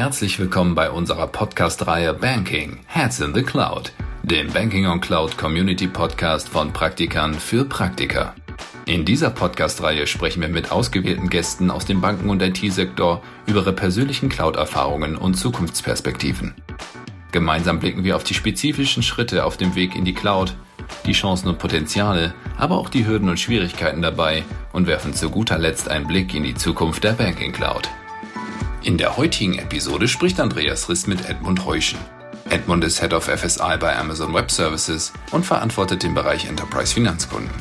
Herzlich 0.00 0.38
willkommen 0.38 0.74
bei 0.74 0.90
unserer 0.90 1.26
Podcast-Reihe 1.26 2.14
Banking 2.14 2.78
Heads 2.86 3.20
in 3.20 3.34
the 3.34 3.42
Cloud, 3.42 3.92
dem 4.22 4.50
Banking 4.50 4.86
on 4.86 4.98
Cloud 4.98 5.36
Community 5.36 5.86
Podcast 5.86 6.48
von 6.48 6.72
Praktikern 6.72 7.34
für 7.34 7.66
Praktiker. 7.66 8.34
In 8.86 9.04
dieser 9.04 9.28
Podcast-Reihe 9.28 10.06
sprechen 10.06 10.40
wir 10.40 10.48
mit 10.48 10.72
ausgewählten 10.72 11.28
Gästen 11.28 11.70
aus 11.70 11.84
dem 11.84 12.00
Banken- 12.00 12.30
und 12.30 12.40
IT-Sektor 12.40 13.20
über 13.46 13.60
ihre 13.60 13.74
persönlichen 13.74 14.30
Cloud-Erfahrungen 14.30 15.16
und 15.16 15.34
Zukunftsperspektiven. 15.34 16.54
Gemeinsam 17.30 17.78
blicken 17.78 18.02
wir 18.02 18.16
auf 18.16 18.24
die 18.24 18.32
spezifischen 18.32 19.02
Schritte 19.02 19.44
auf 19.44 19.58
dem 19.58 19.74
Weg 19.74 19.94
in 19.94 20.06
die 20.06 20.14
Cloud, 20.14 20.56
die 21.04 21.12
Chancen 21.12 21.48
und 21.48 21.58
Potenziale, 21.58 22.32
aber 22.56 22.78
auch 22.78 22.88
die 22.88 23.06
Hürden 23.06 23.28
und 23.28 23.38
Schwierigkeiten 23.38 24.00
dabei 24.00 24.44
und 24.72 24.86
werfen 24.86 25.12
zu 25.12 25.28
guter 25.28 25.58
Letzt 25.58 25.90
einen 25.90 26.06
Blick 26.06 26.34
in 26.34 26.44
die 26.44 26.54
Zukunft 26.54 27.04
der 27.04 27.12
Banking 27.12 27.52
Cloud. 27.52 27.90
In 28.82 28.96
der 28.96 29.18
heutigen 29.18 29.58
Episode 29.58 30.08
spricht 30.08 30.40
Andreas 30.40 30.88
Rist 30.88 31.06
mit 31.06 31.28
Edmund 31.28 31.66
Heuschen. 31.66 31.98
Edmund 32.48 32.82
ist 32.82 32.98
Head 32.98 33.12
of 33.12 33.24
FSI 33.24 33.76
bei 33.78 33.94
Amazon 33.94 34.32
Web 34.32 34.50
Services 34.50 35.12
und 35.32 35.44
verantwortet 35.44 36.02
den 36.02 36.14
Bereich 36.14 36.48
Enterprise 36.48 36.94
Finanzkunden. 36.94 37.52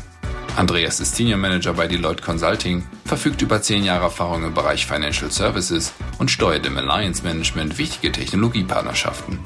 Andreas 0.55 1.01
ist 1.01 1.17
Senior 1.17 1.37
Manager 1.37 1.73
bei 1.73 1.87
Deloitte 1.87 2.23
Consulting, 2.23 2.87
verfügt 3.03 3.41
über 3.41 3.61
zehn 3.61 3.83
Jahre 3.83 4.05
Erfahrung 4.05 4.45
im 4.45 4.53
Bereich 4.53 4.85
Financial 4.85 5.29
Services 5.29 5.91
und 6.19 6.31
steuert 6.31 6.65
im 6.65 6.77
Alliance 6.77 7.21
Management 7.21 7.77
wichtige 7.77 8.13
Technologiepartnerschaften. 8.13 9.39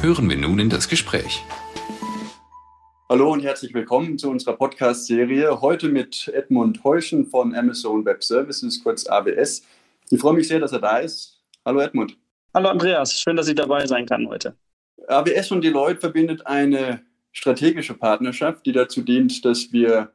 Hören 0.00 0.30
wir 0.30 0.36
nun 0.36 0.60
in 0.60 0.70
das 0.70 0.88
Gespräch. 0.88 1.42
Hallo 3.08 3.32
und 3.32 3.42
herzlich 3.42 3.74
willkommen 3.74 4.16
zu 4.16 4.30
unserer 4.30 4.56
Podcast-Serie. 4.56 5.60
Heute 5.60 5.88
mit 5.88 6.30
Edmund 6.32 6.84
Heuschen 6.84 7.26
von 7.26 7.52
Amazon 7.52 8.04
Web 8.04 8.22
Services, 8.22 8.80
kurz 8.82 9.08
AWS. 9.08 9.62
Ich 10.14 10.20
freue 10.20 10.34
mich 10.34 10.46
sehr, 10.46 10.60
dass 10.60 10.70
er 10.70 10.78
da 10.78 10.98
ist. 10.98 11.42
Hallo 11.64 11.80
Edmund. 11.80 12.16
Hallo 12.54 12.68
Andreas, 12.68 13.18
schön, 13.18 13.34
dass 13.34 13.48
ich 13.48 13.56
dabei 13.56 13.84
sein 13.84 14.06
kann 14.06 14.28
heute. 14.28 14.56
AWS 15.08 15.50
und 15.50 15.64
Deloitte 15.64 15.98
verbindet 15.98 16.46
eine 16.46 17.02
strategische 17.32 17.94
Partnerschaft, 17.94 18.64
die 18.64 18.70
dazu 18.70 19.02
dient, 19.02 19.44
dass 19.44 19.72
wir 19.72 20.12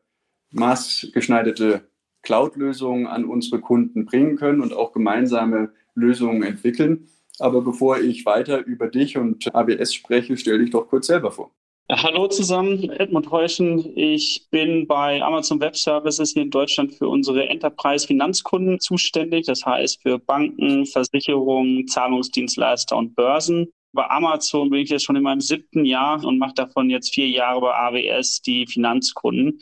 maßgeschneiderte 0.52 1.82
Cloud-Lösungen 2.22 3.08
an 3.08 3.26
unsere 3.26 3.60
Kunden 3.60 4.06
bringen 4.06 4.38
können 4.38 4.62
und 4.62 4.72
auch 4.72 4.94
gemeinsame 4.94 5.74
Lösungen 5.96 6.44
entwickeln. 6.44 7.10
Aber 7.38 7.62
bevor 7.62 8.00
ich 8.00 8.26
weiter 8.26 8.64
über 8.66 8.88
dich 8.88 9.18
und 9.18 9.54
AWS 9.54 9.94
spreche, 9.94 10.38
stell 10.38 10.60
dich 10.60 10.70
doch 10.70 10.88
kurz 10.88 11.08
selber 11.08 11.32
vor. 11.32 11.52
Hallo 11.92 12.28
zusammen, 12.28 12.88
Edmund 12.92 13.32
Heuschen. 13.32 13.98
Ich 13.98 14.46
bin 14.52 14.86
bei 14.86 15.24
Amazon 15.24 15.60
Web 15.60 15.76
Services 15.76 16.34
hier 16.34 16.44
in 16.44 16.52
Deutschland 16.52 16.94
für 16.94 17.08
unsere 17.08 17.50
Enterprise 17.50 18.06
Finanzkunden 18.06 18.80
zuständig. 18.80 19.48
Das 19.48 19.66
heißt 19.66 20.00
für 20.04 20.20
Banken, 20.20 20.86
Versicherungen, 20.86 21.88
Zahlungsdienstleister 21.88 22.96
und 22.96 23.16
Börsen. 23.16 23.74
Bei 23.92 24.08
Amazon 24.08 24.70
bin 24.70 24.82
ich 24.82 24.92
jetzt 24.92 25.06
schon 25.06 25.16
in 25.16 25.24
meinem 25.24 25.42
siebten 25.42 25.84
Jahr 25.84 26.24
und 26.24 26.38
mache 26.38 26.54
davon 26.54 26.92
jetzt 26.92 27.12
vier 27.12 27.28
Jahre 27.28 27.62
bei 27.62 27.74
AWS 27.74 28.44
die 28.44 28.68
Finanzkunden. 28.68 29.58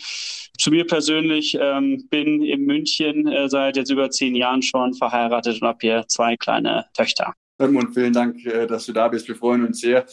Zu 0.60 0.72
mir 0.72 0.86
persönlich 0.86 1.58
ähm, 1.58 2.10
bin 2.10 2.44
in 2.44 2.66
München 2.66 3.26
äh, 3.28 3.48
seit 3.48 3.78
jetzt 3.78 3.90
über 3.90 4.10
zehn 4.10 4.36
Jahren 4.36 4.62
schon 4.62 4.94
verheiratet 4.94 5.62
und 5.62 5.68
habe 5.70 5.78
hier 5.80 6.04
zwei 6.10 6.36
kleine 6.36 6.88
Töchter. 6.94 7.34
Edmund, 7.58 7.94
vielen 7.94 8.12
Dank, 8.12 8.46
äh, 8.46 8.68
dass 8.68 8.86
du 8.86 8.92
da 8.92 9.08
bist. 9.08 9.30
Wir 9.30 9.36
freuen 9.36 9.66
uns 9.66 9.80
sehr. 9.80 10.06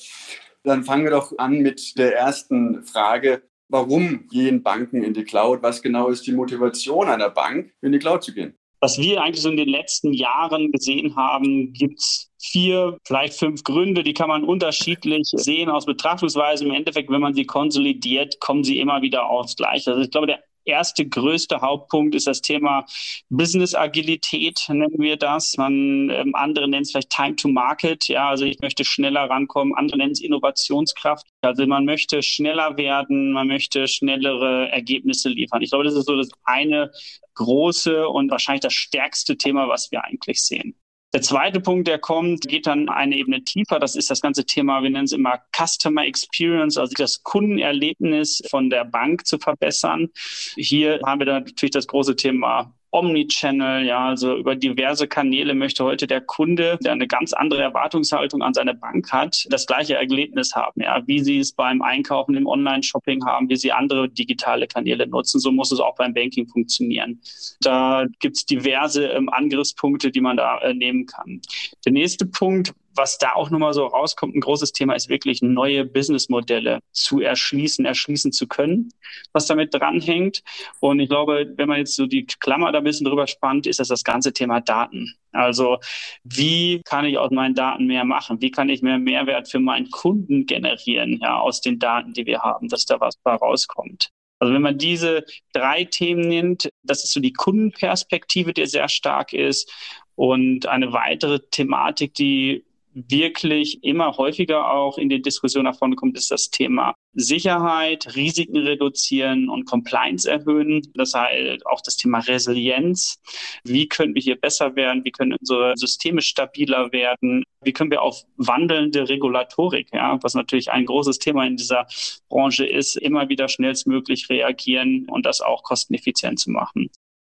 Dann 0.64 0.82
fangen 0.82 1.04
wir 1.04 1.10
doch 1.10 1.36
an 1.38 1.60
mit 1.60 1.98
der 1.98 2.16
ersten 2.16 2.82
Frage. 2.84 3.42
Warum 3.68 4.26
gehen 4.28 4.62
Banken 4.62 5.02
in 5.02 5.14
die 5.14 5.24
Cloud? 5.24 5.62
Was 5.62 5.82
genau 5.82 6.08
ist 6.08 6.26
die 6.26 6.32
Motivation 6.32 7.08
einer 7.08 7.30
Bank, 7.30 7.72
in 7.82 7.92
die 7.92 7.98
Cloud 7.98 8.24
zu 8.24 8.32
gehen? 8.32 8.54
Was 8.80 8.98
wir 8.98 9.22
eigentlich 9.22 9.42
so 9.42 9.50
in 9.50 9.56
den 9.56 9.68
letzten 9.68 10.12
Jahren 10.12 10.70
gesehen 10.72 11.16
haben, 11.16 11.72
gibt 11.72 11.98
es 12.00 12.30
vier, 12.38 12.98
vielleicht 13.06 13.38
fünf 13.38 13.62
Gründe, 13.62 14.02
die 14.02 14.12
kann 14.12 14.28
man 14.28 14.44
unterschiedlich 14.44 15.28
sehen 15.32 15.70
aus 15.70 15.86
Betrachtungsweise. 15.86 16.64
Im 16.64 16.70
Endeffekt, 16.70 17.10
wenn 17.10 17.22
man 17.22 17.34
sie 17.34 17.46
konsolidiert, 17.46 18.40
kommen 18.40 18.64
sie 18.64 18.80
immer 18.80 19.00
wieder 19.00 19.26
aufs 19.26 19.56
Gleiche. 19.56 19.92
Also 19.92 20.02
ich 20.02 20.10
glaube, 20.10 20.26
der 20.26 20.42
erste 20.64 21.06
größte 21.06 21.60
Hauptpunkt 21.60 22.14
ist 22.14 22.26
das 22.26 22.40
Thema 22.40 22.86
Business 23.28 23.74
Agilität, 23.74 24.64
nennen 24.68 24.98
wir 24.98 25.16
das. 25.16 25.56
Man, 25.56 26.10
ähm, 26.10 26.34
andere 26.34 26.68
nennen 26.68 26.82
es 26.82 26.90
vielleicht 26.90 27.10
Time 27.10 27.36
to 27.36 27.48
Market. 27.48 28.08
Ja, 28.08 28.28
also 28.28 28.44
ich 28.44 28.60
möchte 28.60 28.84
schneller 28.84 29.28
rankommen. 29.28 29.74
Andere 29.74 29.98
nennen 29.98 30.12
es 30.12 30.20
Innovationskraft. 30.20 31.26
Also 31.42 31.66
man 31.66 31.84
möchte 31.84 32.22
schneller 32.22 32.76
werden, 32.76 33.32
man 33.32 33.48
möchte 33.48 33.88
schnellere 33.88 34.68
Ergebnisse 34.70 35.28
liefern. 35.28 35.62
Ich 35.62 35.70
glaube, 35.70 35.84
das 35.84 35.94
ist 35.94 36.06
so 36.06 36.16
das 36.16 36.30
eine 36.44 36.90
große 37.34 38.08
und 38.08 38.30
wahrscheinlich 38.30 38.62
das 38.62 38.74
stärkste 38.74 39.36
Thema, 39.36 39.68
was 39.68 39.90
wir 39.90 40.04
eigentlich 40.04 40.42
sehen. 40.44 40.74
Der 41.14 41.22
zweite 41.22 41.60
Punkt, 41.60 41.86
der 41.86 42.00
kommt, 42.00 42.48
geht 42.48 42.66
dann 42.66 42.88
eine 42.88 43.16
Ebene 43.16 43.44
tiefer. 43.44 43.78
Das 43.78 43.94
ist 43.94 44.10
das 44.10 44.20
ganze 44.20 44.44
Thema, 44.46 44.82
wir 44.82 44.90
nennen 44.90 45.04
es 45.04 45.12
immer 45.12 45.38
Customer 45.56 46.04
Experience, 46.04 46.76
also 46.76 46.92
das 46.98 47.22
Kundenerlebnis 47.22 48.42
von 48.50 48.68
der 48.68 48.84
Bank 48.84 49.24
zu 49.24 49.38
verbessern. 49.38 50.08
Hier 50.56 50.98
haben 51.06 51.20
wir 51.20 51.26
dann 51.26 51.44
natürlich 51.44 51.70
das 51.70 51.86
große 51.86 52.16
Thema 52.16 52.74
Omnichannel, 52.94 53.84
ja, 53.84 54.06
also 54.06 54.36
über 54.36 54.54
diverse 54.54 55.08
Kanäle 55.08 55.54
möchte 55.54 55.84
heute 55.84 56.06
der 56.06 56.20
Kunde, 56.20 56.78
der 56.80 56.92
eine 56.92 57.08
ganz 57.08 57.32
andere 57.32 57.62
Erwartungshaltung 57.62 58.40
an 58.40 58.54
seine 58.54 58.72
Bank 58.72 59.10
hat, 59.12 59.46
das 59.50 59.66
gleiche 59.66 59.96
Erlebnis 59.96 60.54
haben, 60.54 60.80
ja, 60.80 61.02
wie 61.06 61.18
sie 61.18 61.40
es 61.40 61.52
beim 61.52 61.82
Einkaufen 61.82 62.36
im 62.36 62.46
Online-Shopping 62.46 63.26
haben, 63.26 63.48
wie 63.48 63.56
sie 63.56 63.72
andere 63.72 64.08
digitale 64.08 64.68
Kanäle 64.68 65.08
nutzen, 65.08 65.40
so 65.40 65.50
muss 65.50 65.72
es 65.72 65.80
auch 65.80 65.96
beim 65.96 66.14
Banking 66.14 66.46
funktionieren. 66.46 67.20
Da 67.60 68.06
gibt 68.20 68.36
es 68.36 68.46
diverse 68.46 69.06
ähm, 69.08 69.28
Angriffspunkte, 69.28 70.12
die 70.12 70.20
man 70.20 70.36
da 70.36 70.58
äh, 70.58 70.72
nehmen 70.72 71.06
kann. 71.06 71.40
Der 71.84 71.92
nächste 71.92 72.26
Punkt, 72.26 72.74
was 72.94 73.18
da 73.18 73.32
auch 73.32 73.50
nochmal 73.50 73.74
so 73.74 73.86
rauskommt, 73.86 74.34
ein 74.34 74.40
großes 74.40 74.72
Thema 74.72 74.94
ist 74.94 75.08
wirklich 75.08 75.42
neue 75.42 75.84
Businessmodelle 75.84 76.80
zu 76.92 77.20
erschließen, 77.20 77.84
erschließen 77.84 78.32
zu 78.32 78.46
können, 78.46 78.90
was 79.32 79.46
damit 79.46 79.74
dranhängt. 79.74 80.42
Und 80.80 81.00
ich 81.00 81.08
glaube, 81.08 81.52
wenn 81.56 81.68
man 81.68 81.78
jetzt 81.78 81.96
so 81.96 82.06
die 82.06 82.26
Klammer 82.26 82.72
da 82.72 82.78
ein 82.78 82.84
bisschen 82.84 83.06
drüber 83.06 83.26
spannt, 83.26 83.66
ist 83.66 83.80
das 83.80 83.88
das 83.88 84.04
ganze 84.04 84.32
Thema 84.32 84.60
Daten. 84.60 85.14
Also 85.32 85.78
wie 86.22 86.80
kann 86.84 87.04
ich 87.04 87.18
aus 87.18 87.30
meinen 87.30 87.54
Daten 87.54 87.86
mehr 87.86 88.04
machen? 88.04 88.40
Wie 88.40 88.50
kann 88.50 88.68
ich 88.68 88.82
mehr 88.82 88.98
Mehrwert 88.98 89.48
für 89.48 89.58
meinen 89.58 89.90
Kunden 89.90 90.46
generieren, 90.46 91.18
ja, 91.20 91.38
aus 91.38 91.60
den 91.60 91.78
Daten, 91.78 92.12
die 92.12 92.26
wir 92.26 92.40
haben, 92.40 92.68
dass 92.68 92.86
da 92.86 93.00
was 93.00 93.16
bei 93.16 93.34
rauskommt? 93.34 94.10
Also 94.38 94.52
wenn 94.52 94.62
man 94.62 94.78
diese 94.78 95.24
drei 95.52 95.84
Themen 95.84 96.28
nimmt, 96.28 96.68
das 96.82 97.04
ist 97.04 97.12
so 97.12 97.20
die 97.20 97.32
Kundenperspektive, 97.32 98.52
die 98.52 98.66
sehr 98.66 98.88
stark 98.88 99.32
ist. 99.32 99.72
Und 100.16 100.66
eine 100.66 100.92
weitere 100.92 101.40
Thematik, 101.50 102.14
die 102.14 102.64
wirklich 102.94 103.82
immer 103.82 104.16
häufiger 104.16 104.70
auch 104.72 104.98
in 104.98 105.08
den 105.08 105.22
Diskussionen 105.22 105.64
nach 105.64 105.76
vorne 105.76 105.96
kommt, 105.96 106.16
ist 106.16 106.30
das 106.30 106.50
Thema 106.50 106.94
Sicherheit, 107.14 108.16
Risiken 108.16 108.56
reduzieren 108.56 109.48
und 109.48 109.66
Compliance 109.66 110.28
erhöhen. 110.28 110.82
Das 110.94 111.14
heißt 111.14 111.66
auch 111.66 111.80
das 111.80 111.96
Thema 111.96 112.20
Resilienz. 112.20 113.20
Wie 113.64 113.88
können 113.88 114.14
wir 114.14 114.22
hier 114.22 114.40
besser 114.40 114.74
werden? 114.76 115.04
Wie 115.04 115.10
können 115.10 115.36
unsere 115.38 115.76
Systeme 115.76 116.22
stabiler 116.22 116.92
werden? 116.92 117.44
Wie 117.62 117.72
können 117.72 117.90
wir 117.90 118.02
auf 118.02 118.22
wandelnde 118.36 119.08
Regulatorik, 119.08 119.88
ja, 119.92 120.18
was 120.22 120.34
natürlich 120.34 120.70
ein 120.70 120.86
großes 120.86 121.18
Thema 121.18 121.46
in 121.46 121.56
dieser 121.56 121.86
Branche 122.28 122.66
ist, 122.66 122.96
immer 122.96 123.28
wieder 123.28 123.48
schnellstmöglich 123.48 124.28
reagieren 124.28 125.06
und 125.08 125.24
das 125.26 125.40
auch 125.40 125.62
kosteneffizient 125.62 126.38
zu 126.38 126.50
machen? 126.50 126.90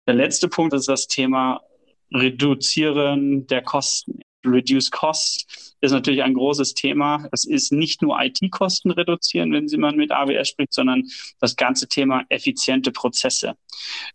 Der 0.07 0.15
letzte 0.15 0.47
Punkt 0.47 0.73
ist 0.73 0.87
das 0.87 1.07
Thema 1.07 1.61
Reduzieren 2.11 3.45
der 3.47 3.61
Kosten. 3.61 4.21
Reduce 4.45 4.89
Cost 4.91 5.75
ist 5.81 5.91
natürlich 5.91 6.23
ein 6.23 6.33
großes 6.33 6.73
Thema. 6.73 7.27
Es 7.31 7.45
ist 7.45 7.71
nicht 7.71 8.01
nur 8.01 8.19
IT-Kosten 8.21 8.91
reduzieren, 8.91 9.51
wenn 9.51 9.65
mal 9.79 9.95
mit 9.95 10.11
AWS 10.11 10.49
spricht, 10.49 10.73
sondern 10.73 11.03
das 11.39 11.55
ganze 11.55 11.87
Thema 11.87 12.23
effiziente 12.29 12.91
Prozesse. 12.91 13.55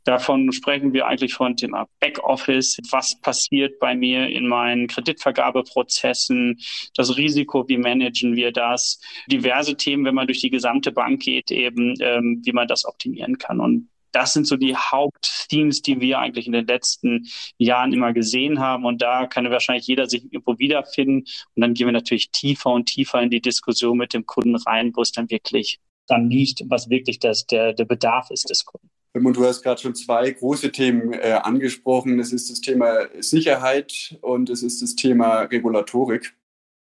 Davon 0.05 0.53
sprechen 0.53 0.93
wir 0.93 1.07
eigentlich 1.07 1.35
von 1.35 1.57
Thema 1.57 1.89
Backoffice. 2.01 2.79
Was 2.91 3.19
passiert 3.21 3.79
bei 3.79 3.95
mir 3.95 4.29
in 4.29 4.47
meinen 4.47 4.89
Kreditvergabeprozessen? 4.89 6.61
Das 6.95 7.17
Risiko, 7.17 7.69
wie 7.69 7.79
managen 7.79 8.37
wir 8.37 8.53
das? 8.53 9.01
Diverse 9.27 9.77
Themen, 9.77 10.05
wenn 10.05 10.15
man 10.15 10.27
durch 10.27 10.41
die 10.41 10.51
gesamte 10.51 10.93
Bank 10.93 11.23
geht, 11.23 11.51
eben, 11.51 11.95
ähm, 12.01 12.43
wie 12.45 12.53
man 12.53 12.69
das 12.69 12.85
optimieren 12.85 13.39
kann. 13.39 13.61
Und 13.61 13.89
das 14.15 14.33
sind 14.33 14.47
so 14.47 14.57
die 14.57 14.77
Hauptthemes, 14.77 15.83
die 15.83 16.01
wir 16.01 16.19
eigentlich 16.19 16.47
in 16.47 16.53
den 16.53 16.67
letzten 16.67 17.27
Jahren 17.59 17.93
immer 17.93 18.13
gesehen 18.13 18.61
haben. 18.61 18.85
Und 18.85 19.03
da 19.03 19.27
kann 19.27 19.51
wahrscheinlich 19.51 19.87
jeder 19.87 20.09
sich 20.09 20.25
irgendwo 20.33 20.59
wiederfinden. 20.59 21.25
Und 21.55 21.61
dann 21.61 21.75
gehen 21.75 21.87
wir 21.87 21.93
natürlich 21.93 22.31
tiefer 22.31 22.71
und 22.71 22.87
tiefer 22.87 23.21
in 23.21 23.31
die 23.31 23.41
Diskussion 23.41 23.99
mit 23.99 24.15
dem 24.15 24.27
Kunden 24.27 24.57
rein, 24.57 24.93
wo 24.95 25.03
es 25.03 25.13
dann 25.13 25.31
wirklich 25.31 25.81
dann 26.07 26.31
liegt, 26.31 26.63
was 26.69 26.91
wirklich 26.91 27.19
das, 27.19 27.47
der, 27.47 27.73
der 27.73 27.87
Bedarf 27.87 28.31
ist 28.31 28.51
des 28.51 28.65
Kunden. 28.65 28.91
Und 29.15 29.37
du 29.37 29.45
hast 29.45 29.63
gerade 29.63 29.81
schon 29.81 29.95
zwei 29.95 30.31
große 30.33 30.73
Themen 30.73 31.13
äh, 31.13 31.39
angesprochen. 31.43 32.19
Es 32.19 32.33
ist 32.33 32.51
das 32.51 32.61
Thema 32.61 33.09
Sicherheit 33.21 34.19
und 34.21 34.51
es 34.51 34.63
ist 34.63 34.83
das 34.83 34.97
Thema 34.97 35.43
Regulatorik. 35.43 36.35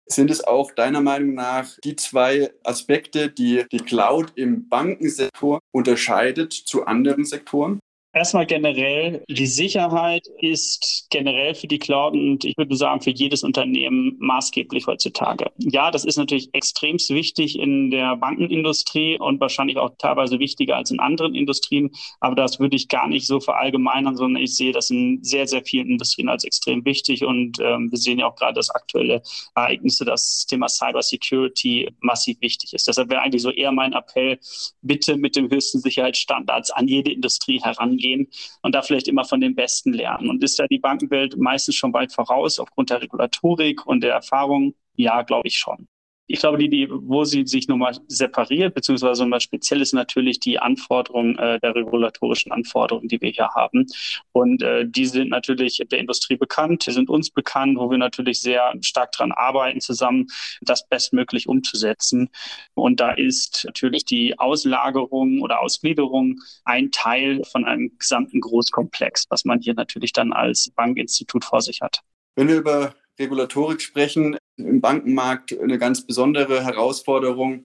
Sind 0.06 0.30
es 0.30 0.44
auch 0.44 0.72
deiner 0.72 1.02
Meinung 1.02 1.34
nach 1.34 1.78
die 1.84 1.96
zwei 1.96 2.54
Aspekte, 2.64 3.30
die 3.30 3.66
die 3.72 3.78
Cloud 3.78 4.34
im 4.36 4.68
Bankensektor 4.68 5.60
unterscheidet 5.72 6.54
zu 6.54 6.86
anderen 6.86 7.26
Sektoren? 7.26 7.80
Erstmal 8.16 8.46
generell, 8.46 9.24
die 9.28 9.48
Sicherheit 9.48 10.28
ist 10.38 11.08
generell 11.10 11.56
für 11.56 11.66
die 11.66 11.80
Cloud 11.80 12.14
und 12.14 12.46
ich 12.46 12.56
würde 12.58 12.76
sagen 12.76 13.02
für 13.02 13.10
jedes 13.10 13.44
Unternehmen 13.44 14.16
maßgeblich 14.20 14.86
heutzutage. 14.86 15.52
Ja, 15.58 15.90
das 15.90 16.06
ist 16.06 16.18
natürlich 16.18 16.54
extremst 16.54 17.10
wichtig 17.10 17.58
in 17.58 17.90
der 17.90 18.16
Bankenindustrie 18.18 19.18
und 19.18 19.42
wahrscheinlich 19.42 19.78
auch 19.78 19.96
teilweise 19.98 20.38
wichtiger 20.38 20.78
als 20.78 20.92
in 20.92 21.00
anderen 21.00 21.34
Industrien, 21.34 21.90
aber 22.20 22.36
das 22.36 22.60
würde 22.60 22.76
ich 22.76 22.88
gar 22.88 23.08
nicht 23.08 23.26
so 23.26 23.40
verallgemeinern, 23.40 24.16
sondern 24.16 24.44
ich 24.44 24.56
sehe 24.56 24.74
das 24.74 24.92
in 24.92 25.24
sehr, 25.24 25.48
sehr 25.48 25.64
vielen 25.64 25.90
Industrien 25.90 26.30
als 26.30 26.44
extrem 26.44 26.86
wichtig 26.86 27.26
und 27.26 27.60
ähm, 27.62 27.90
wir 27.90 27.98
sehen 27.98 28.20
ja 28.20 28.28
auch 28.28 28.36
gerade 28.36 28.54
das 28.54 28.70
aktuelle 28.70 29.24
Ereignisse, 29.56 30.06
dass 30.06 30.24
das 30.24 30.46
Thema 30.46 30.70
Cybersecurity 30.70 31.90
massiv 32.00 32.40
wichtig 32.42 32.74
ist. 32.74 32.88
Deshalb 32.88 33.10
wäre 33.10 33.22
eigentlich 33.22 33.42
so 33.42 33.50
eher 33.50 33.72
mein 33.72 33.94
Appell, 33.94 34.38
bitte 34.84 35.18
mit 35.18 35.36
den 35.36 35.50
höchsten 35.50 35.80
Sicherheitsstandards 35.80 36.70
an 36.70 36.88
jede 36.88 37.12
Industrie 37.12 37.60
herangehen 37.60 38.03
gehen 38.04 38.28
und 38.62 38.76
da 38.76 38.82
vielleicht 38.82 39.08
immer 39.08 39.26
von 39.26 39.42
den 39.42 39.56
Besten 39.56 39.94
lernen. 39.94 40.30
Und 40.30 40.44
ist 40.44 40.60
da 40.60 40.68
die 40.68 40.80
Bankenwelt 40.80 41.38
meistens 41.38 41.76
schon 41.76 41.94
weit 41.94 42.14
voraus 42.14 42.60
aufgrund 42.60 42.92
der 42.92 43.02
Regulatorik 43.02 43.86
und 43.88 44.04
der 44.04 44.14
Erfahrung? 44.14 44.76
Ja, 44.96 45.24
glaube 45.24 45.48
ich 45.48 45.58
schon. 45.58 45.88
Ich 46.28 46.40
glaube, 46.40 46.58
die, 46.58 46.70
die, 46.70 46.88
wo 46.90 47.26
sie 47.26 47.46
sich 47.46 47.68
nochmal 47.68 47.98
separiert, 48.08 48.74
beziehungsweise 48.74 49.24
nochmal 49.24 49.42
speziell 49.42 49.82
ist 49.82 49.94
natürlich 49.94 50.40
die 50.40 50.58
Anforderung 50.58 51.38
äh, 51.38 51.60
der 51.60 51.76
regulatorischen 51.76 52.52
Anforderungen, 52.54 53.10
die 53.10 53.20
wir 53.20 53.30
hier 53.30 53.50
haben. 53.50 53.86
Und 54.32 54.62
äh, 54.62 54.86
die 54.88 55.06
sind 55.06 55.30
natürlich 55.30 55.84
der 55.92 56.00
Industrie 56.00 56.38
bekannt, 56.38 56.86
die 56.88 56.92
sind 56.92 57.10
uns 57.10 57.30
bekannt, 57.30 57.78
wo 57.78 57.92
wir 57.92 57.98
natürlich 57.98 58.40
sehr 58.40 58.74
stark 58.82 59.12
dran 59.12 59.34
arbeiten, 59.34 59.82
zusammen 59.82 60.28
das 60.62 60.88
bestmöglich 60.88 61.50
umzusetzen. 61.50 62.30
Und 62.74 63.02
da 63.02 63.12
ist 63.12 63.66
natürlich 63.66 64.06
die 64.06 64.40
Auslagerung 64.40 65.42
oder 65.42 65.60
Ausgliederung 65.60 66.40
ein 66.64 66.92
Teil 66.92 67.44
von 67.44 67.66
einem 67.66 67.92
gesamten 68.00 68.40
Großkomplex, 68.40 69.26
was 69.30 69.44
man 69.44 69.60
hier 69.60 69.74
natürlich 69.74 70.14
dann 70.14 70.32
als 70.32 70.72
Bankinstitut 70.74 71.44
vor 71.44 71.62
sich 71.62 71.82
hat. 71.82 72.00
Wenn 72.36 72.48
wir 72.48 72.58
über 72.58 72.96
Regulatorik 73.20 73.82
sprechen, 73.82 74.38
im 74.58 74.82
Bankenmarkt 74.82 75.58
eine 75.60 75.78
ganz 75.78 76.06
besondere 76.06 76.64
Herausforderung. 76.64 77.64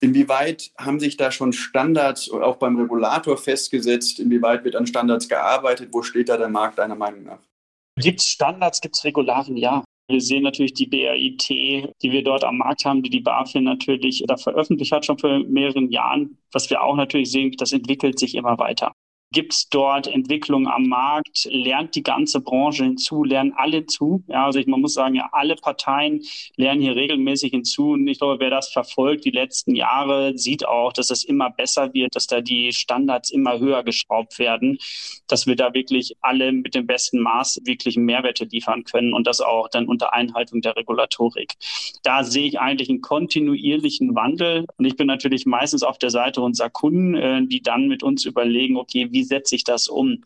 Inwieweit 0.00 0.70
haben 0.78 1.00
sich 1.00 1.16
da 1.16 1.32
schon 1.32 1.52
Standards 1.52 2.30
auch 2.30 2.56
beim 2.56 2.78
Regulator 2.78 3.36
festgesetzt? 3.36 4.20
Inwieweit 4.20 4.64
wird 4.64 4.76
an 4.76 4.86
Standards 4.86 5.28
gearbeitet? 5.28 5.88
Wo 5.92 6.02
steht 6.02 6.28
da 6.28 6.36
der 6.36 6.48
Markt 6.48 6.78
deiner 6.78 6.94
Meinung 6.94 7.24
nach? 7.24 7.40
Gibt 7.96 8.20
es 8.20 8.28
Standards, 8.28 8.80
gibt 8.80 8.96
es 8.96 9.04
Regularien? 9.04 9.56
Ja. 9.56 9.82
Wir 10.10 10.20
sehen 10.22 10.44
natürlich 10.44 10.72
die 10.72 10.86
BAIT, 10.86 11.48
die 11.50 12.12
wir 12.12 12.24
dort 12.24 12.42
am 12.42 12.58
Markt 12.58 12.86
haben, 12.86 13.02
die 13.02 13.10
die 13.10 13.20
BaFin 13.20 13.64
natürlich 13.64 14.24
da 14.26 14.38
veröffentlicht 14.38 14.90
hat, 14.90 15.04
schon 15.04 15.18
vor 15.18 15.40
mehreren 15.40 15.90
Jahren. 15.90 16.38
Was 16.52 16.70
wir 16.70 16.82
auch 16.82 16.96
natürlich 16.96 17.30
sehen, 17.30 17.52
das 17.58 17.72
entwickelt 17.72 18.18
sich 18.18 18.34
immer 18.34 18.56
weiter. 18.56 18.92
Gibt 19.30 19.52
es 19.52 19.68
dort 19.68 20.06
Entwicklungen 20.06 20.68
am 20.68 20.84
Markt? 20.84 21.46
Lernt 21.50 21.94
die 21.94 22.02
ganze 22.02 22.40
Branche 22.40 22.84
hinzu? 22.84 23.24
Lernen 23.24 23.52
alle 23.54 23.84
zu? 23.84 24.24
Ja, 24.26 24.46
also 24.46 24.58
ich, 24.58 24.66
man 24.66 24.80
muss 24.80 24.94
sagen, 24.94 25.16
ja, 25.16 25.28
alle 25.32 25.54
Parteien 25.54 26.22
lernen 26.56 26.80
hier 26.80 26.96
regelmäßig 26.96 27.50
hinzu. 27.50 27.90
Und 27.90 28.08
ich 28.08 28.18
glaube, 28.18 28.40
wer 28.40 28.48
das 28.48 28.70
verfolgt 28.70 29.26
die 29.26 29.30
letzten 29.30 29.74
Jahre, 29.74 30.38
sieht 30.38 30.66
auch, 30.66 30.94
dass 30.94 31.10
es 31.10 31.24
immer 31.24 31.50
besser 31.50 31.92
wird, 31.92 32.16
dass 32.16 32.26
da 32.26 32.40
die 32.40 32.72
Standards 32.72 33.30
immer 33.30 33.58
höher 33.58 33.82
geschraubt 33.82 34.38
werden, 34.38 34.78
dass 35.26 35.46
wir 35.46 35.56
da 35.56 35.74
wirklich 35.74 36.16
alle 36.22 36.50
mit 36.52 36.74
dem 36.74 36.86
besten 36.86 37.20
Maß 37.20 37.60
wirklich 37.64 37.98
Mehrwerte 37.98 38.44
liefern 38.44 38.84
können 38.84 39.12
und 39.12 39.26
das 39.26 39.42
auch 39.42 39.68
dann 39.68 39.88
unter 39.88 40.14
Einhaltung 40.14 40.62
der 40.62 40.74
Regulatorik. 40.74 41.52
Da 42.02 42.24
sehe 42.24 42.46
ich 42.46 42.60
eigentlich 42.60 42.88
einen 42.88 43.02
kontinuierlichen 43.02 44.14
Wandel. 44.14 44.64
Und 44.78 44.86
ich 44.86 44.96
bin 44.96 45.06
natürlich 45.06 45.44
meistens 45.44 45.82
auf 45.82 45.98
der 45.98 46.10
Seite 46.10 46.40
unserer 46.40 46.70
Kunden, 46.70 47.14
äh, 47.14 47.46
die 47.46 47.60
dann 47.60 47.88
mit 47.88 48.02
uns 48.02 48.24
überlegen, 48.24 48.78
okay, 48.78 49.08
wie 49.10 49.17
wie 49.18 49.24
setze 49.24 49.56
ich 49.56 49.64
das 49.64 49.88
um? 49.88 50.24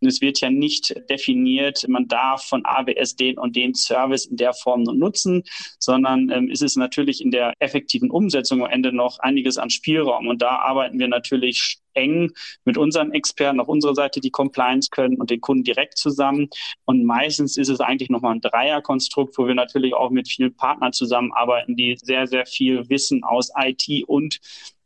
Und 0.00 0.08
es 0.08 0.20
wird 0.20 0.40
ja 0.40 0.50
nicht 0.50 0.94
definiert, 1.08 1.88
man 1.88 2.08
darf 2.08 2.44
von 2.44 2.62
AWS 2.64 3.16
den 3.16 3.38
und 3.38 3.56
den 3.56 3.74
Service 3.74 4.26
in 4.26 4.36
der 4.36 4.52
Form 4.52 4.82
nutzen, 4.82 5.42
sondern 5.78 6.30
ähm, 6.30 6.50
ist 6.50 6.62
es 6.62 6.76
natürlich 6.76 7.22
in 7.22 7.30
der 7.30 7.54
effektiven 7.58 8.10
Umsetzung 8.10 8.62
am 8.62 8.70
Ende 8.70 8.92
noch 8.92 9.18
einiges 9.20 9.56
an 9.56 9.70
Spielraum. 9.70 10.26
Und 10.26 10.42
da 10.42 10.58
arbeiten 10.58 10.98
wir 10.98 11.08
natürlich 11.08 11.78
eng 11.94 12.32
mit 12.64 12.76
unseren 12.76 13.12
Experten 13.12 13.60
auf 13.60 13.68
unserer 13.68 13.94
Seite, 13.94 14.20
die 14.20 14.30
Compliance 14.30 14.90
können 14.90 15.16
und 15.16 15.30
den 15.30 15.40
Kunden 15.40 15.64
direkt 15.64 15.96
zusammen. 15.96 16.48
Und 16.84 17.04
meistens 17.04 17.56
ist 17.56 17.68
es 17.68 17.80
eigentlich 17.80 18.10
nochmal 18.10 18.34
ein 18.34 18.40
Dreierkonstrukt, 18.40 19.38
wo 19.38 19.46
wir 19.46 19.54
natürlich 19.54 19.94
auch 19.94 20.10
mit 20.10 20.28
vielen 20.28 20.54
Partnern 20.54 20.92
zusammenarbeiten, 20.92 21.76
die 21.76 21.96
sehr, 22.02 22.26
sehr 22.26 22.46
viel 22.46 22.88
Wissen 22.90 23.24
aus 23.24 23.50
IT 23.56 24.04
und 24.06 24.40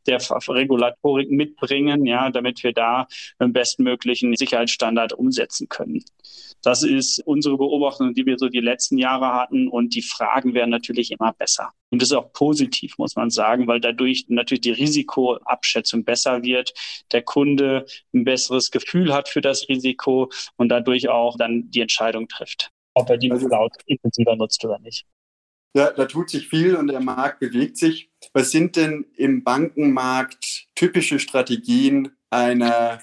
der 0.07 0.19
Regulatorik 0.49 1.31
mitbringen, 1.31 2.07
ja, 2.07 2.31
damit 2.31 2.63
wir 2.63 2.73
da 2.73 3.07
den 3.41 3.53
bestmöglichen 3.53 4.35
Sicherheitsstandard 4.37 5.13
umsetzen 5.13 5.69
können. 5.69 6.03
Das 6.63 6.83
ist 6.83 7.21
unsere 7.25 7.57
Beobachtung, 7.57 8.15
die 8.15 8.27
wir 8.27 8.39
so 8.39 8.49
die 8.49 8.61
letzten 8.61 8.99
Jahre 8.99 9.33
hatten 9.33 9.69
und 9.69 9.95
die 9.95 10.03
Fragen 10.03 10.55
werden 10.55 10.71
natürlich 10.71 11.11
immer 11.13 11.33
besser. 11.33 11.73
Und 11.91 12.03
das 12.03 12.11
ist 12.11 12.17
auch 12.17 12.33
positiv, 12.33 12.99
muss 12.99 13.17
man 13.17 13.31
sagen, 13.31 13.67
weil 13.67 13.81
dadurch 13.81 14.27
natürlich 14.29 14.63
die 14.63 14.73
Risikoabschätzung 14.73 16.05
besser 16.05 16.43
wird, 16.43 16.73
der 17.13 17.23
Kunde 17.23 17.87
ein 18.13 18.25
besseres 18.25 18.71
Gefühl 18.71 19.15
hat 19.15 19.29
für 19.29 19.41
das 19.41 19.69
Risiko 19.69 20.31
und 20.57 20.69
dadurch 20.69 21.09
auch 21.09 21.37
dann 21.37 21.71
die 21.71 21.81
Entscheidung 21.81 22.29
trifft, 22.29 22.71
ob 22.95 23.09
er 23.09 23.19
die 23.19 23.31
also 23.31 23.47
Cloud 23.47 23.73
intensiver 23.87 24.37
nutzt 24.37 24.65
oder 24.65 24.79
nicht. 24.81 25.07
Ja, 25.75 25.93
da 25.93 26.07
tut 26.07 26.31
sich 26.31 26.49
viel 26.49 26.77
und 26.77 26.89
der 26.89 27.01
Markt 27.01 27.41
bewegt 27.41 27.77
sich. 27.77 28.11
Was 28.33 28.51
sind 28.51 28.77
denn 28.77 29.07
im 29.17 29.43
Bankenmarkt 29.43 30.69
typische 30.75 31.19
Strategien 31.19 32.11
einer 32.31 33.03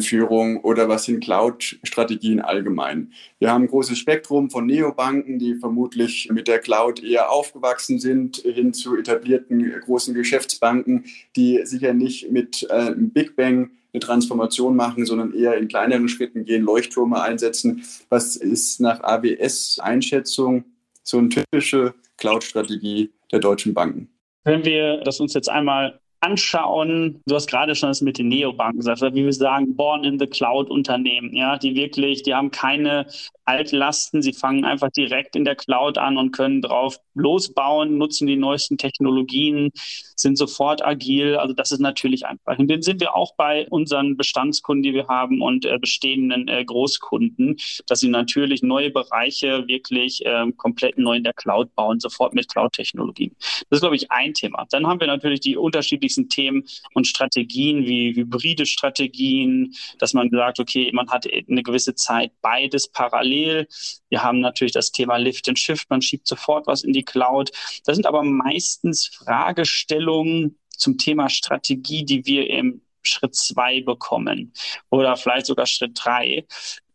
Führung 0.00 0.60
oder 0.60 0.88
was 0.88 1.04
sind 1.04 1.24
Cloud-Strategien 1.24 2.40
allgemein? 2.40 3.12
Wir 3.38 3.50
haben 3.50 3.64
ein 3.64 3.68
großes 3.68 3.98
Spektrum 3.98 4.50
von 4.50 4.66
Neobanken, 4.66 5.38
die 5.38 5.56
vermutlich 5.56 6.28
mit 6.30 6.46
der 6.46 6.60
Cloud 6.60 7.02
eher 7.02 7.30
aufgewachsen 7.30 7.98
sind, 7.98 8.36
hin 8.36 8.72
zu 8.72 8.96
etablierten 8.96 9.80
großen 9.80 10.14
Geschäftsbanken, 10.14 11.06
die 11.36 11.60
sicher 11.64 11.94
nicht 11.94 12.30
mit 12.30 12.66
äh, 12.70 12.92
Big 12.96 13.34
Bang 13.36 13.70
eine 13.92 14.00
Transformation 14.00 14.76
machen, 14.76 15.06
sondern 15.06 15.32
eher 15.32 15.56
in 15.56 15.68
kleineren 15.68 16.08
Schritten 16.08 16.44
gehen, 16.44 16.62
Leuchttürme 16.62 17.22
einsetzen. 17.22 17.82
Was 18.10 18.36
ist 18.36 18.80
nach 18.80 19.00
AWS-Einschätzung 19.02 20.64
so 21.02 21.18
eine 21.18 21.30
typische 21.30 21.94
Cloud-Strategie 22.18 23.10
der 23.32 23.40
deutschen 23.40 23.72
Banken? 23.74 24.10
Wenn 24.44 24.64
wir 24.64 24.98
das 25.02 25.20
uns 25.20 25.34
jetzt 25.34 25.48
einmal 25.50 26.00
anschauen, 26.20 27.20
du 27.26 27.34
hast 27.34 27.48
gerade 27.48 27.74
schon 27.74 27.90
das 27.90 28.00
mit 28.00 28.18
den 28.18 28.28
Neobanken 28.28 28.78
gesagt, 28.78 29.02
wie 29.02 29.24
wir 29.24 29.32
sagen, 29.32 29.76
born 29.76 30.04
in 30.04 30.18
the 30.18 30.26
cloud 30.26 30.68
Unternehmen, 30.68 31.34
ja, 31.34 31.56
die 31.58 31.74
wirklich, 31.74 32.22
die 32.22 32.34
haben 32.34 32.50
keine 32.50 33.06
Altlasten, 33.48 34.20
sie 34.20 34.34
fangen 34.34 34.66
einfach 34.66 34.90
direkt 34.90 35.34
in 35.34 35.44
der 35.44 35.56
Cloud 35.56 35.96
an 35.96 36.18
und 36.18 36.32
können 36.32 36.60
drauf 36.60 36.98
losbauen, 37.14 37.96
nutzen 37.96 38.26
die 38.26 38.36
neuesten 38.36 38.76
Technologien, 38.76 39.70
sind 40.16 40.36
sofort 40.36 40.84
agil. 40.84 41.36
Also 41.36 41.54
das 41.54 41.72
ist 41.72 41.80
natürlich 41.80 42.26
einfach. 42.26 42.58
Und 42.58 42.68
den 42.68 42.82
sind 42.82 43.00
wir 43.00 43.14
auch 43.14 43.34
bei 43.36 43.66
unseren 43.70 44.18
Bestandskunden, 44.18 44.82
die 44.82 44.92
wir 44.92 45.08
haben 45.08 45.40
und 45.40 45.64
äh, 45.64 45.78
bestehenden 45.78 46.46
äh, 46.48 46.62
Großkunden, 46.62 47.56
dass 47.86 48.00
sie 48.00 48.08
natürlich 48.08 48.62
neue 48.62 48.90
Bereiche 48.90 49.66
wirklich 49.66 50.24
äh, 50.26 50.52
komplett 50.56 50.98
neu 50.98 51.16
in 51.16 51.24
der 51.24 51.32
Cloud 51.32 51.74
bauen, 51.74 52.00
sofort 52.00 52.34
mit 52.34 52.48
Cloud-Technologien. 52.48 53.34
Das 53.38 53.78
ist, 53.78 53.80
glaube 53.80 53.96
ich, 53.96 54.10
ein 54.10 54.34
Thema. 54.34 54.66
Dann 54.70 54.86
haben 54.86 55.00
wir 55.00 55.06
natürlich 55.06 55.40
die 55.40 55.56
unterschiedlichsten 55.56 56.28
Themen 56.28 56.64
und 56.92 57.06
Strategien 57.06 57.86
wie 57.86 58.14
hybride 58.14 58.66
Strategien, 58.66 59.74
dass 59.98 60.12
man 60.12 60.28
sagt, 60.28 60.60
okay, 60.60 60.90
man 60.92 61.08
hat 61.08 61.26
eine 61.26 61.62
gewisse 61.62 61.94
Zeit 61.94 62.32
beides 62.42 62.88
parallel. 62.88 63.37
Wir 63.46 64.22
haben 64.22 64.40
natürlich 64.40 64.72
das 64.72 64.92
Thema 64.92 65.16
Lift 65.16 65.48
and 65.48 65.58
Shift, 65.58 65.88
man 65.90 66.02
schiebt 66.02 66.26
sofort 66.26 66.66
was 66.66 66.84
in 66.84 66.92
die 66.92 67.04
Cloud. 67.04 67.50
Das 67.84 67.96
sind 67.96 68.06
aber 68.06 68.22
meistens 68.22 69.06
Fragestellungen, 69.06 70.58
zum 70.78 70.96
Thema 70.96 71.28
Strategie, 71.28 72.04
die 72.04 72.24
wir 72.24 72.48
im 72.48 72.80
Schritt 73.02 73.34
zwei 73.34 73.80
bekommen 73.80 74.52
oder 74.90 75.16
vielleicht 75.16 75.46
sogar 75.46 75.66
Schritt 75.66 75.92
drei. 75.94 76.46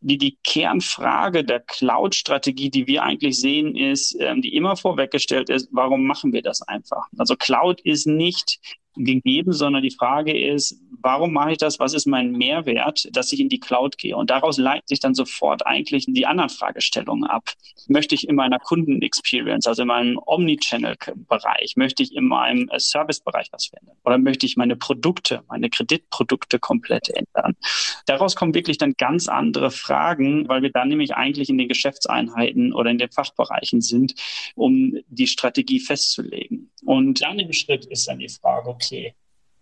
Die, 0.02 0.18
die 0.18 0.38
Kernfrage 0.44 1.46
der 1.46 1.62
Cloud-Strategie, 1.62 2.70
die 2.70 2.88
wir 2.88 3.04
eigentlich 3.04 3.40
sehen, 3.40 3.76
ist, 3.76 4.16
ähm, 4.20 4.42
die 4.42 4.54
immer 4.54 4.76
vorweggestellt 4.76 5.50
ist, 5.50 5.70
warum 5.72 6.06
machen 6.06 6.34
wir 6.34 6.42
das 6.42 6.62
einfach? 6.62 7.08
Also 7.18 7.36
Cloud 7.38 7.80
ist 7.82 8.06
nicht 8.06 8.60
gegeben, 8.96 9.54
sondern 9.54 9.84
die 9.84 9.92
Frage 9.92 10.38
ist, 10.38 10.80
warum 11.02 11.34
mache 11.34 11.54
ich 11.54 11.58
das? 11.58 11.80
Was 11.80 11.94
ist 11.94 12.06
mein 12.06 12.32
Mehrwert, 12.32 13.08
dass 13.12 13.32
ich 13.32 13.40
in 13.40 13.50
die 13.50 13.60
Cloud 13.60 13.98
gehe? 13.98 14.16
Und 14.16 14.30
daraus 14.30 14.58
leiten 14.58 14.88
sich 14.88 15.00
dann 15.00 15.14
sofort 15.14 15.66
eigentlich 15.66 16.06
die 16.08 16.26
anderen 16.26 16.50
Fragestellungen 16.50 17.26
ab. 17.26 17.50
Möchte 17.88 18.16
ich 18.16 18.28
in 18.28 18.36
meiner 18.36 18.60
Kundenexperience, 18.60 19.68
also 19.68 19.82
in 19.82 19.88
meinem 19.88 20.20
Omnichannel-Bereich, 20.26 21.76
möchte 21.76 22.04
ich 22.04 22.16
in 22.16 22.26
meinem 22.26 22.70
äh, 22.70 22.80
Service-Bereich 22.80 23.50
was 23.52 23.68
verändern? 23.68 23.98
Oder 24.06 24.18
möchte 24.18 24.46
ich 24.46 24.58
meine 24.58 24.76
Produkte, 24.76 25.44
meine 25.48 25.70
Kreditprodukte 25.70 26.60
komplett 26.60 27.10
ändern? 27.10 27.56
Daraus 28.06 28.36
kommen 28.36 28.54
wirklich 28.54 28.78
dann 28.78 28.94
ganz 28.98 29.28
andere 29.28 29.72
Fragen, 29.72 30.48
weil 30.48 30.62
wir 30.62 30.72
dann 30.72 30.90
nämlich 30.90 31.16
eigentlich 31.16 31.50
in 31.50 31.58
den 31.58 31.68
Geschäftseinheiten 31.68 32.74
oder 32.74 32.92
in 32.92 32.98
den 32.98 33.12
Fachbereichen 33.12 33.82
sind, 33.82 34.16
um 34.56 34.98
die 35.08 35.28
Strategie 35.28 35.80
festzulegen. 35.80 36.70
Und 36.86 37.22
dann 37.22 37.40
im 37.40 37.54
Schritt 37.54 37.86
ist 37.86 38.08
dann 38.08 38.20
die 38.20 38.30
Frage, 38.30 38.70
okay, 38.86 39.16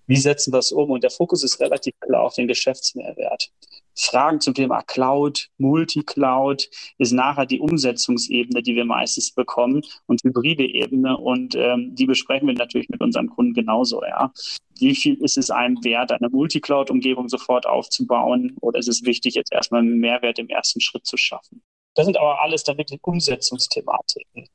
wie 0.07 0.17
setzen 0.17 0.51
wir 0.51 0.57
das 0.57 0.73
um? 0.73 0.91
Und 0.91 1.03
der 1.03 1.09
Fokus 1.09 1.41
ist 1.43 1.61
relativ 1.61 1.93
klar 2.01 2.23
auf 2.23 2.35
den 2.35 2.47
Geschäftsmehrwert. 2.47 3.49
Fragen 3.95 4.41
zum 4.41 4.53
Thema 4.53 4.81
Cloud, 4.81 5.47
Multicloud 5.57 6.69
ist 6.97 7.11
nachher 7.11 7.45
die 7.45 7.59
Umsetzungsebene, 7.59 8.61
die 8.61 8.75
wir 8.75 8.83
meistens 8.83 9.31
bekommen 9.31 9.83
und 10.07 10.21
hybride 10.23 10.65
Ebene 10.65 11.17
und 11.17 11.55
ähm, 11.55 11.95
die 11.95 12.05
besprechen 12.05 12.47
wir 12.47 12.55
natürlich 12.55 12.89
mit 12.89 13.01
unseren 13.01 13.29
Kunden 13.29 13.53
genauso. 13.53 14.03
Ja. 14.03 14.33
Wie 14.79 14.95
viel 14.95 15.15
ist 15.23 15.37
es 15.37 15.49
einem 15.49 15.83
wert, 15.83 16.11
eine 16.11 16.29
Multicloud-Umgebung 16.29 17.29
sofort 17.29 17.65
aufzubauen 17.65 18.57
oder 18.61 18.79
ist 18.79 18.87
es 18.87 19.05
wichtig, 19.05 19.35
jetzt 19.35 19.53
erstmal 19.53 19.81
einen 19.81 19.99
Mehrwert 19.99 20.39
im 20.39 20.49
ersten 20.49 20.81
Schritt 20.81 21.05
zu 21.05 21.17
schaffen? 21.17 21.61
Das 21.93 22.05
sind 22.05 22.17
aber 22.17 22.41
alles 22.41 22.63
dann 22.63 22.77
wirklich 22.77 22.99
Umsetzungsthematiken. 23.03 24.47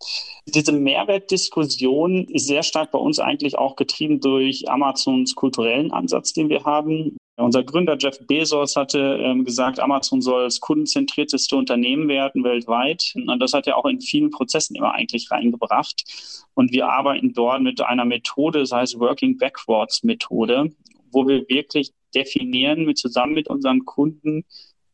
Diese 0.47 0.73
Mehrwertdiskussion 0.73 2.25
ist 2.28 2.47
sehr 2.47 2.62
stark 2.62 2.93
bei 2.93 2.99
uns 2.99 3.19
eigentlich 3.19 3.59
auch 3.59 3.76
getrieben 3.76 4.21
durch 4.21 4.69
Amazons 4.69 5.35
kulturellen 5.35 5.93
Ansatz, 5.93 6.33
den 6.33 6.49
wir 6.49 6.64
haben. 6.64 7.16
Unser 7.38 7.64
Gründer 7.64 7.99
Jeff 7.99 8.19
Bezos 8.26 8.76
hatte 8.76 9.19
ähm, 9.21 9.45
gesagt, 9.45 9.78
Amazon 9.78 10.23
soll 10.23 10.45
das 10.45 10.61
kundenzentrierteste 10.61 11.55
Unternehmen 11.55 12.09
werden 12.09 12.45
weltweit. 12.45 13.12
Und 13.14 13.38
das 13.40 13.52
hat 13.52 13.66
er 13.66 13.76
auch 13.76 13.85
in 13.85 14.00
vielen 14.00 14.31
Prozessen 14.31 14.75
immer 14.75 14.95
eigentlich 14.95 15.31
reingebracht. 15.31 16.47
Und 16.55 16.73
wir 16.73 16.88
arbeiten 16.88 17.35
dort 17.35 17.61
mit 17.61 17.83
einer 17.83 18.07
Methode, 18.07 18.61
das 18.61 18.73
heißt 18.73 18.99
Working 18.99 19.37
Backwards 19.37 20.02
Methode, 20.02 20.71
wo 21.12 21.28
wir 21.28 21.47
wirklich 21.49 21.93
definieren 22.14 22.87
mit 22.87 22.97
zusammen 22.97 23.35
mit 23.35 23.49
unseren 23.49 23.85
Kunden, 23.85 24.47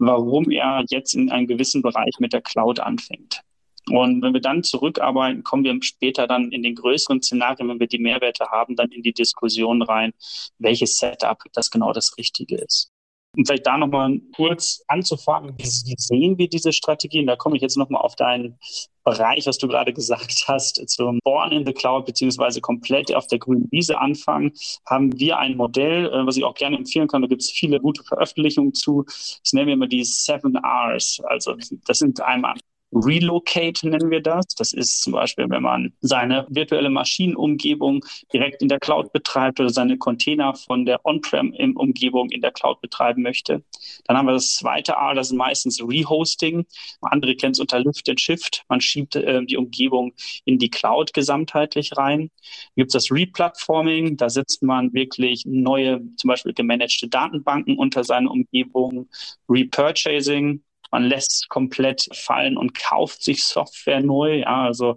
warum 0.07 0.51
er 0.51 0.85
jetzt 0.89 1.15
in 1.15 1.31
einem 1.31 1.47
gewissen 1.47 1.83
Bereich 1.83 2.15
mit 2.19 2.33
der 2.33 2.43
Cloud 2.43 2.81
anfängt. 2.81 3.43
Und 3.91 4.23
wenn 4.23 4.33
wir 4.33 4.41
dann 4.41 4.63
zurückarbeiten, 4.63 5.43
kommen 5.43 5.65
wir 5.65 5.77
später 5.83 6.29
dann 6.29 6.53
in 6.53 6.63
den 6.63 6.77
größeren 6.77 7.21
Szenarien, 7.21 7.69
wenn 7.69 7.81
wir 7.81 7.89
die 7.89 7.99
Mehrwerte 7.99 8.47
haben, 8.47 8.77
dann 8.77 8.91
in 8.91 9.03
die 9.03 9.13
Diskussion 9.13 9.83
rein, 9.83 10.13
welches 10.59 10.99
Setup 10.99 11.39
das 11.53 11.71
genau 11.71 11.93
das 11.93 12.17
Richtige 12.17 12.57
ist. 12.57 12.92
Und 13.35 13.47
vielleicht 13.47 13.67
da 13.67 13.79
nochmal 13.79 14.21
kurz 14.37 14.85
anzufangen, 14.89 15.55
wie, 15.57 15.65
wie, 15.65 15.95
sehen 15.97 16.37
wir 16.37 16.49
diese 16.49 16.73
Strategien? 16.73 17.27
Da 17.27 17.37
komme 17.37 17.57
ich 17.57 17.63
jetzt 17.63 17.79
nochmal 17.79 18.03
auf 18.03 18.15
deinen 18.15 18.59
Bereich, 19.05 19.47
was 19.47 19.57
du 19.57 19.69
gerade 19.69 19.95
gesagt 19.95 20.45
hast, 20.49 20.87
zum 20.91 21.19
Born 21.25 21.51
in 21.51 21.65
the 21.65 21.73
Cloud 21.73 22.05
beziehungsweise 22.05 22.61
komplett 22.61 23.15
auf 23.15 23.27
der 23.27 23.39
grünen 23.39 23.69
Wiese 23.71 23.99
anfangen, 23.99 24.53
haben 24.87 25.19
wir 25.19 25.39
ein 25.39 25.57
Modell, 25.57 26.07
äh, 26.07 26.27
was 26.27 26.37
ich 26.37 26.45
auch 26.45 26.55
gerne 26.55 26.77
empfehlen 26.77 27.09
kann. 27.09 27.23
Da 27.23 27.29
gibt 27.29 27.43
es 27.43 27.51
viele 27.51 27.81
gute 27.81 28.05
Veröffentlichungen 28.05 28.75
zu. 28.75 29.05
Das 29.05 29.53
nennen 29.53 29.67
wir 29.67 29.75
immer 29.75 29.89
die 29.89 30.05
Seven 30.05 30.59
Rs. 30.59 31.21
Also 31.25 31.57
das 31.87 31.99
sind 31.99 32.21
einmal 32.21 32.55
Relocate 32.93 33.89
nennen 33.89 34.11
wir 34.11 34.21
das. 34.21 34.47
Das 34.57 34.73
ist 34.73 35.03
zum 35.03 35.15
Beispiel, 35.15 35.49
wenn 35.49 35.63
man 35.63 35.93
seine 36.01 36.47
virtuelle 36.51 36.91
Maschinenumgebung 36.91 38.05
direkt 38.33 38.63
in 38.63 38.69
der 38.69 38.81
Cloud 38.81 39.13
betreibt 39.13 39.61
oder 39.61 39.71
seine 39.71 39.97
Container 39.97 40.55
von 40.55 40.85
der 40.85 41.05
On-Prem-Umgebung 41.05 42.31
in 42.31 42.43
der 42.43 42.53
Cloud 42.53 42.81
betreiben 42.81 43.23
möchte. 43.23 43.63
Dann 44.05 44.17
haben 44.17 44.27
wir 44.27 44.33
das 44.33 44.57
zweite 44.57 44.99
A, 44.99 45.15
das 45.15 45.29
ist 45.29 45.37
meistens 45.37 45.83
Rehosting. 45.83 46.67
Andere 47.01 47.35
kennen 47.35 47.53
es 47.53 47.61
unter 47.61 47.81
Lift 47.81 48.09
and 48.09 48.21
Shift. 48.21 48.65
Man 48.69 48.81
schiebt 48.81 49.17
äh, 49.17 49.45
die 49.45 49.57
Umgebung 49.57 50.13
in 50.45 50.59
die 50.59 50.71
Cloud 50.71 51.15
gesamtheitlich 51.15 51.97
rein. 51.97 52.19
Dann 52.21 52.31
gibt 52.77 52.95
es 52.95 53.05
das 53.05 53.11
Replatforming. 53.11 54.17
Da 54.17 54.29
setzt 54.29 54.63
man 54.63 54.93
wirklich 54.93 55.45
neue, 55.47 56.03
zum 56.17 56.29
Beispiel 56.29 56.53
gemanagte 56.53 57.09
Datenbanken 57.09 57.79
unter 57.79 58.05
seine 58.05 58.29
Umgebung. 58.29 59.09
Repurchasing 59.49 60.63
man 60.93 61.05
lässt 61.05 61.49
komplett 61.49 62.09
fallen 62.15 62.57
und 62.57 62.75
kauft 62.75 63.23
sich 63.23 63.45
Software 63.45 64.01
neu. 64.01 64.41
Ja, 64.41 64.65
also 64.67 64.97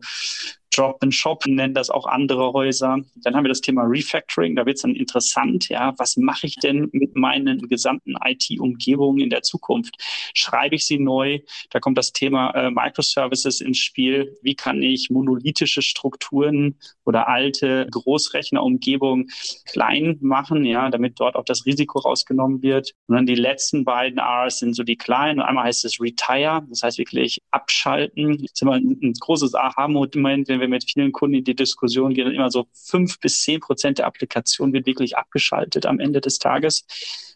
Drop 0.76 1.02
and 1.02 1.14
Shop 1.14 1.46
nennen 1.48 1.74
das 1.74 1.90
auch 1.90 2.06
andere 2.06 2.52
Häuser. 2.52 2.98
Dann 3.16 3.36
haben 3.36 3.44
wir 3.44 3.50
das 3.50 3.62
Thema 3.62 3.84
Refactoring. 3.84 4.56
Da 4.56 4.66
wird 4.66 4.76
es 4.76 4.82
dann 4.82 4.96
interessant. 4.96 5.70
Ja, 5.70 5.94
was 5.98 6.18
mache 6.18 6.48
ich 6.48 6.56
denn 6.56 6.90
mit 6.92 7.16
meinen 7.16 7.68
gesamten 7.68 8.16
IT-Umgebungen 8.24 9.20
in 9.20 9.30
der 9.30 9.42
Zukunft? 9.42 9.96
Schreibe 10.34 10.76
ich 10.76 10.86
sie 10.86 11.00
neu? 11.00 11.40
Da 11.70 11.80
kommt 11.80 11.98
das 11.98 12.12
Thema 12.12 12.52
äh, 12.52 12.72
Microservices 12.72 13.62
ins 13.62 13.78
Spiel. 13.78 14.38
Wie 14.42 14.56
kann 14.56 14.82
ich 14.82 15.10
monolithische 15.10 15.82
Strukturen 15.82 16.76
oder 17.06 17.28
alte 17.28 17.88
Großrechnerumgebungen 17.92 19.30
klein 19.66 20.18
machen, 20.22 20.66
ja, 20.66 20.90
damit 20.90 21.20
dort 21.20 21.36
auch 21.36 21.46
das 21.46 21.66
Risiko 21.66 22.00
rausgenommen 22.00 22.62
wird. 22.62 22.94
Und 23.08 23.16
dann 23.16 23.26
die 23.26 23.36
letzten 23.36 23.86
beiden 23.86 24.20
Rs 24.20 24.60
sind 24.60 24.76
so 24.76 24.84
die 24.84 24.98
kleinen. 24.98 25.40
Einmal 25.40 25.66
heißt 25.66 25.86
es 25.86 26.02
Retire, 26.02 26.66
das 26.70 26.84
heißt 26.84 26.98
wirklich 26.98 27.42
abschalten. 27.52 28.34
Das 28.42 28.52
ist 28.52 28.62
immer 28.62 28.74
ein, 28.74 28.98
ein 29.02 29.14
großes 29.14 29.56
Aha-Moment, 29.56 30.48
wenn 30.48 30.60
wir 30.60 30.65
mit 30.68 30.90
vielen 30.90 31.12
Kunden 31.12 31.38
in 31.38 31.44
die 31.44 31.56
Diskussion 31.56 32.14
gehen, 32.14 32.32
immer 32.32 32.52
so 32.52 32.68
fünf 32.74 33.20
bis 33.20 33.42
zehn 33.42 33.60
Prozent 33.60 34.00
der 34.00 34.08
Applikation 34.08 34.74
wird 34.74 34.86
wirklich 34.86 35.18
abgeschaltet 35.18 35.86
am 35.86 36.00
Ende 36.00 36.22
des 36.22 36.40
Tages 36.40 36.86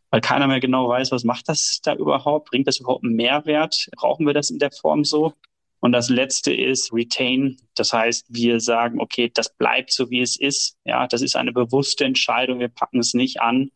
weil 0.10 0.22
keiner 0.22 0.48
mehr 0.48 0.60
genau 0.60 0.90
weiß, 0.90 1.12
was 1.12 1.24
macht 1.24 1.50
das 1.50 1.82
da 1.84 1.96
überhaupt? 1.96 2.50
Bringt 2.50 2.68
das 2.68 2.80
überhaupt 2.80 3.04
einen 3.04 3.16
Mehrwert? 3.16 3.90
Brauchen 3.96 4.26
wir 4.26 4.34
das 4.34 4.50
in 4.50 4.60
der 4.60 4.72
Form 4.72 5.04
so? 5.04 5.34
Und 5.80 5.92
das 5.92 6.10
letzte 6.10 6.54
ist 6.54 6.92
Retain. 6.92 7.58
Das 7.80 7.94
heißt, 7.94 8.26
wir 8.30 8.60
sagen, 8.60 9.00
okay, 9.00 9.32
das 9.34 9.56
bleibt 9.56 9.92
so, 9.92 10.10
wie 10.10 10.22
es 10.22 10.38
ist. 10.38 10.78
Ja, 10.86 11.08
das 11.08 11.22
ist 11.22 11.36
eine 11.36 11.54
bewusste 11.54 12.04
Entscheidung. 12.04 12.60
Wir 12.60 12.68
packen 12.68 13.00
es 13.00 13.14
nicht 13.14 13.42
an. 13.42 13.72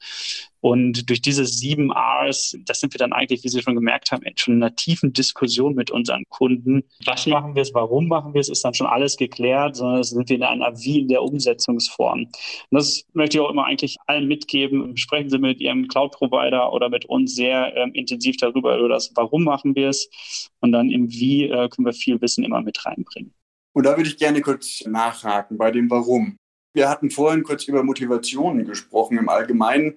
Und 0.63 1.09
durch 1.09 1.21
diese 1.21 1.45
sieben 1.45 1.91
Rs, 1.91 2.57
das 2.65 2.79
sind 2.79 2.93
wir 2.93 2.97
dann 2.97 3.11
eigentlich, 3.11 3.43
wie 3.43 3.49
Sie 3.49 3.61
schon 3.61 3.75
gemerkt 3.75 4.13
haben, 4.13 4.23
schon 4.37 4.55
in 4.55 4.63
einer 4.63 4.73
tiefen 4.73 5.11
Diskussion 5.11 5.75
mit 5.75 5.91
unseren 5.91 6.23
Kunden. 6.29 6.83
Was 7.05 7.27
machen 7.27 7.53
wir 7.53 7.61
es, 7.61 7.73
warum 7.73 8.07
machen 8.07 8.33
wir 8.33 8.39
es, 8.39 8.47
ist 8.47 8.63
dann 8.63 8.73
schon 8.73 8.87
alles 8.87 9.17
geklärt, 9.17 9.75
sondern 9.75 10.03
sind 10.03 10.29
wir 10.29 10.37
in 10.37 10.43
einer 10.43 10.71
Wie 10.79 11.01
in 11.01 11.09
der 11.09 11.21
Umsetzungsform. 11.21 12.19
Und 12.21 12.31
das 12.71 13.03
möchte 13.11 13.37
ich 13.37 13.41
auch 13.41 13.49
immer 13.49 13.65
eigentlich 13.65 13.97
allen 14.07 14.25
mitgeben. 14.25 14.95
Sprechen 14.95 15.29
Sie 15.29 15.37
mit 15.37 15.59
Ihrem 15.59 15.89
Cloud-Provider 15.89 16.71
oder 16.71 16.87
mit 16.87 17.03
uns 17.05 17.35
sehr 17.35 17.75
ähm, 17.75 17.91
intensiv 17.93 18.37
darüber, 18.37 18.77
über 18.77 18.87
das 18.87 19.11
Warum 19.15 19.43
machen 19.43 19.75
wir 19.75 19.89
es. 19.89 20.09
Und 20.61 20.71
dann 20.71 20.89
im 20.89 21.11
Wie 21.11 21.43
äh, 21.43 21.67
können 21.67 21.85
wir 21.85 21.93
viel 21.93 22.21
Wissen 22.21 22.45
immer 22.45 22.61
mit 22.61 22.85
reinbringen. 22.85 23.33
Und 23.73 23.85
da 23.85 23.97
würde 23.97 24.09
ich 24.09 24.17
gerne 24.17 24.41
kurz 24.41 24.85
nachhaken 24.85 25.57
bei 25.57 25.71
dem 25.71 25.89
Warum. 25.89 26.37
Wir 26.73 26.89
hatten 26.89 27.11
vorhin 27.11 27.43
kurz 27.43 27.65
über 27.65 27.83
Motivationen 27.83 28.65
gesprochen 28.65 29.17
im 29.17 29.29
Allgemeinen. 29.29 29.95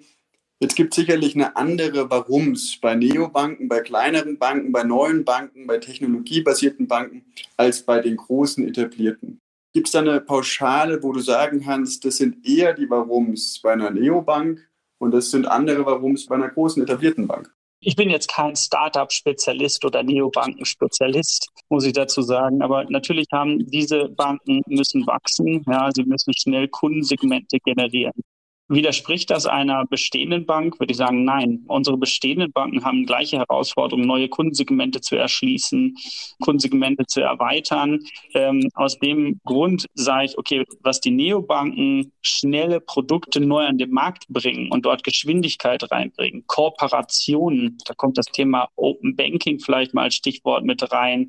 Jetzt 0.60 0.74
gibt 0.74 0.94
es 0.94 0.96
sicherlich 0.96 1.34
eine 1.34 1.56
andere 1.56 2.10
Warums 2.10 2.78
bei 2.80 2.94
Neobanken, 2.94 3.68
bei 3.68 3.80
kleineren 3.80 4.38
Banken, 4.38 4.72
bei 4.72 4.84
neuen 4.84 5.24
Banken, 5.24 5.66
bei 5.66 5.78
technologiebasierten 5.78 6.86
Banken 6.86 7.24
als 7.56 7.82
bei 7.82 8.00
den 8.00 8.16
großen 8.16 8.66
etablierten. 8.66 9.38
Gibt 9.74 9.88
es 9.88 9.92
da 9.92 10.00
eine 10.00 10.20
Pauschale, 10.22 11.02
wo 11.02 11.12
du 11.12 11.20
sagen 11.20 11.62
kannst, 11.62 12.06
das 12.06 12.16
sind 12.16 12.46
eher 12.46 12.72
die 12.72 12.88
Warums 12.88 13.60
bei 13.62 13.74
einer 13.74 13.90
Neobank 13.90 14.66
und 14.98 15.10
das 15.10 15.30
sind 15.30 15.46
andere 15.46 15.84
Warums 15.84 16.24
bei 16.24 16.36
einer 16.36 16.48
großen 16.48 16.82
etablierten 16.82 17.26
Bank? 17.26 17.54
Ich 17.88 17.94
bin 17.94 18.10
jetzt 18.10 18.26
kein 18.26 18.56
Startup-Spezialist 18.56 19.84
oder 19.84 20.02
Neobanken-Spezialist, 20.02 21.46
muss 21.68 21.84
ich 21.84 21.92
dazu 21.92 22.20
sagen. 22.20 22.60
Aber 22.60 22.82
natürlich 22.90 23.28
haben 23.32 23.64
diese 23.70 24.08
Banken 24.08 24.60
müssen 24.66 25.06
wachsen. 25.06 25.62
Ja, 25.68 25.88
sie 25.94 26.02
müssen 26.02 26.34
schnell 26.36 26.66
Kundensegmente 26.66 27.60
generieren. 27.60 28.20
Widerspricht 28.68 29.30
das 29.30 29.46
einer 29.46 29.86
bestehenden 29.86 30.44
Bank? 30.44 30.80
Würde 30.80 30.90
ich 30.90 30.96
sagen, 30.96 31.24
nein. 31.24 31.62
Unsere 31.68 31.96
bestehenden 31.96 32.50
Banken 32.50 32.84
haben 32.84 33.06
gleiche 33.06 33.38
Herausforderungen, 33.38 34.08
neue 34.08 34.28
Kundensegmente 34.28 35.00
zu 35.00 35.14
erschließen, 35.14 35.96
Kundensegmente 36.40 37.06
zu 37.06 37.20
erweitern. 37.20 38.00
Ähm, 38.34 38.68
aus 38.74 38.98
dem 38.98 39.40
Grund 39.44 39.86
sage 39.94 40.26
ich, 40.26 40.38
okay, 40.38 40.64
was 40.80 41.00
die 41.00 41.12
Neobanken 41.12 42.10
schnelle 42.22 42.80
Produkte 42.80 43.38
neu 43.38 43.64
an 43.64 43.78
den 43.78 43.90
Markt 43.90 44.26
bringen 44.28 44.72
und 44.72 44.84
dort 44.84 45.04
Geschwindigkeit 45.04 45.88
reinbringen, 45.92 46.44
Kooperationen, 46.48 47.78
da 47.84 47.94
kommt 47.94 48.18
das 48.18 48.26
Thema 48.26 48.68
Open 48.74 49.14
Banking 49.14 49.60
vielleicht 49.60 49.94
mal 49.94 50.04
als 50.04 50.16
Stichwort 50.16 50.64
mit 50.64 50.90
rein 50.92 51.28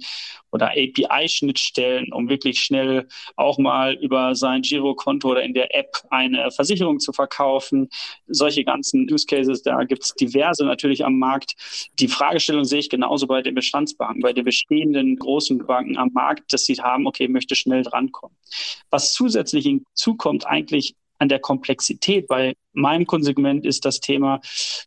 oder 0.51 0.71
API-Schnittstellen, 0.71 2.11
um 2.11 2.29
wirklich 2.29 2.59
schnell 2.59 3.07
auch 3.35 3.59
mal 3.59 3.93
über 3.93 4.33
sein 4.33 4.63
Girokonto 4.63 5.29
oder 5.29 5.43
in 5.43 5.53
der 5.53 5.75
App 5.75 5.91
eine 6.09 6.49
Versicherung 6.49 6.99
zu 6.99 7.13
verkaufen. 7.13 7.26
Solche 8.27 8.63
ganzen 8.63 9.11
Use 9.11 9.25
Cases, 9.25 9.61
da 9.61 9.83
gibt 9.83 10.03
es 10.03 10.13
diverse 10.13 10.65
natürlich 10.65 11.05
am 11.05 11.17
Markt. 11.17 11.55
Die 11.99 12.07
Fragestellung 12.07 12.65
sehe 12.65 12.79
ich 12.79 12.89
genauso 12.89 13.27
bei 13.27 13.41
den 13.41 13.55
Bestandsbanken, 13.55 14.21
bei 14.21 14.33
den 14.33 14.45
bestehenden 14.45 15.17
großen 15.17 15.59
Banken 15.65 15.97
am 15.97 16.11
Markt, 16.13 16.53
dass 16.53 16.65
sie 16.65 16.75
haben, 16.75 17.07
okay, 17.07 17.27
möchte 17.27 17.55
schnell 17.55 17.83
drankommen. 17.83 18.37
Was 18.89 19.13
zusätzlich 19.13 19.65
hinzukommt, 19.65 20.45
eigentlich 20.45 20.95
an 21.19 21.29
der 21.29 21.39
Komplexität. 21.39 22.27
Bei 22.27 22.53
meinem 22.73 23.05
Konsegment 23.05 23.65
ist 23.65 23.85
das 23.85 23.99
Thema, 23.99 24.39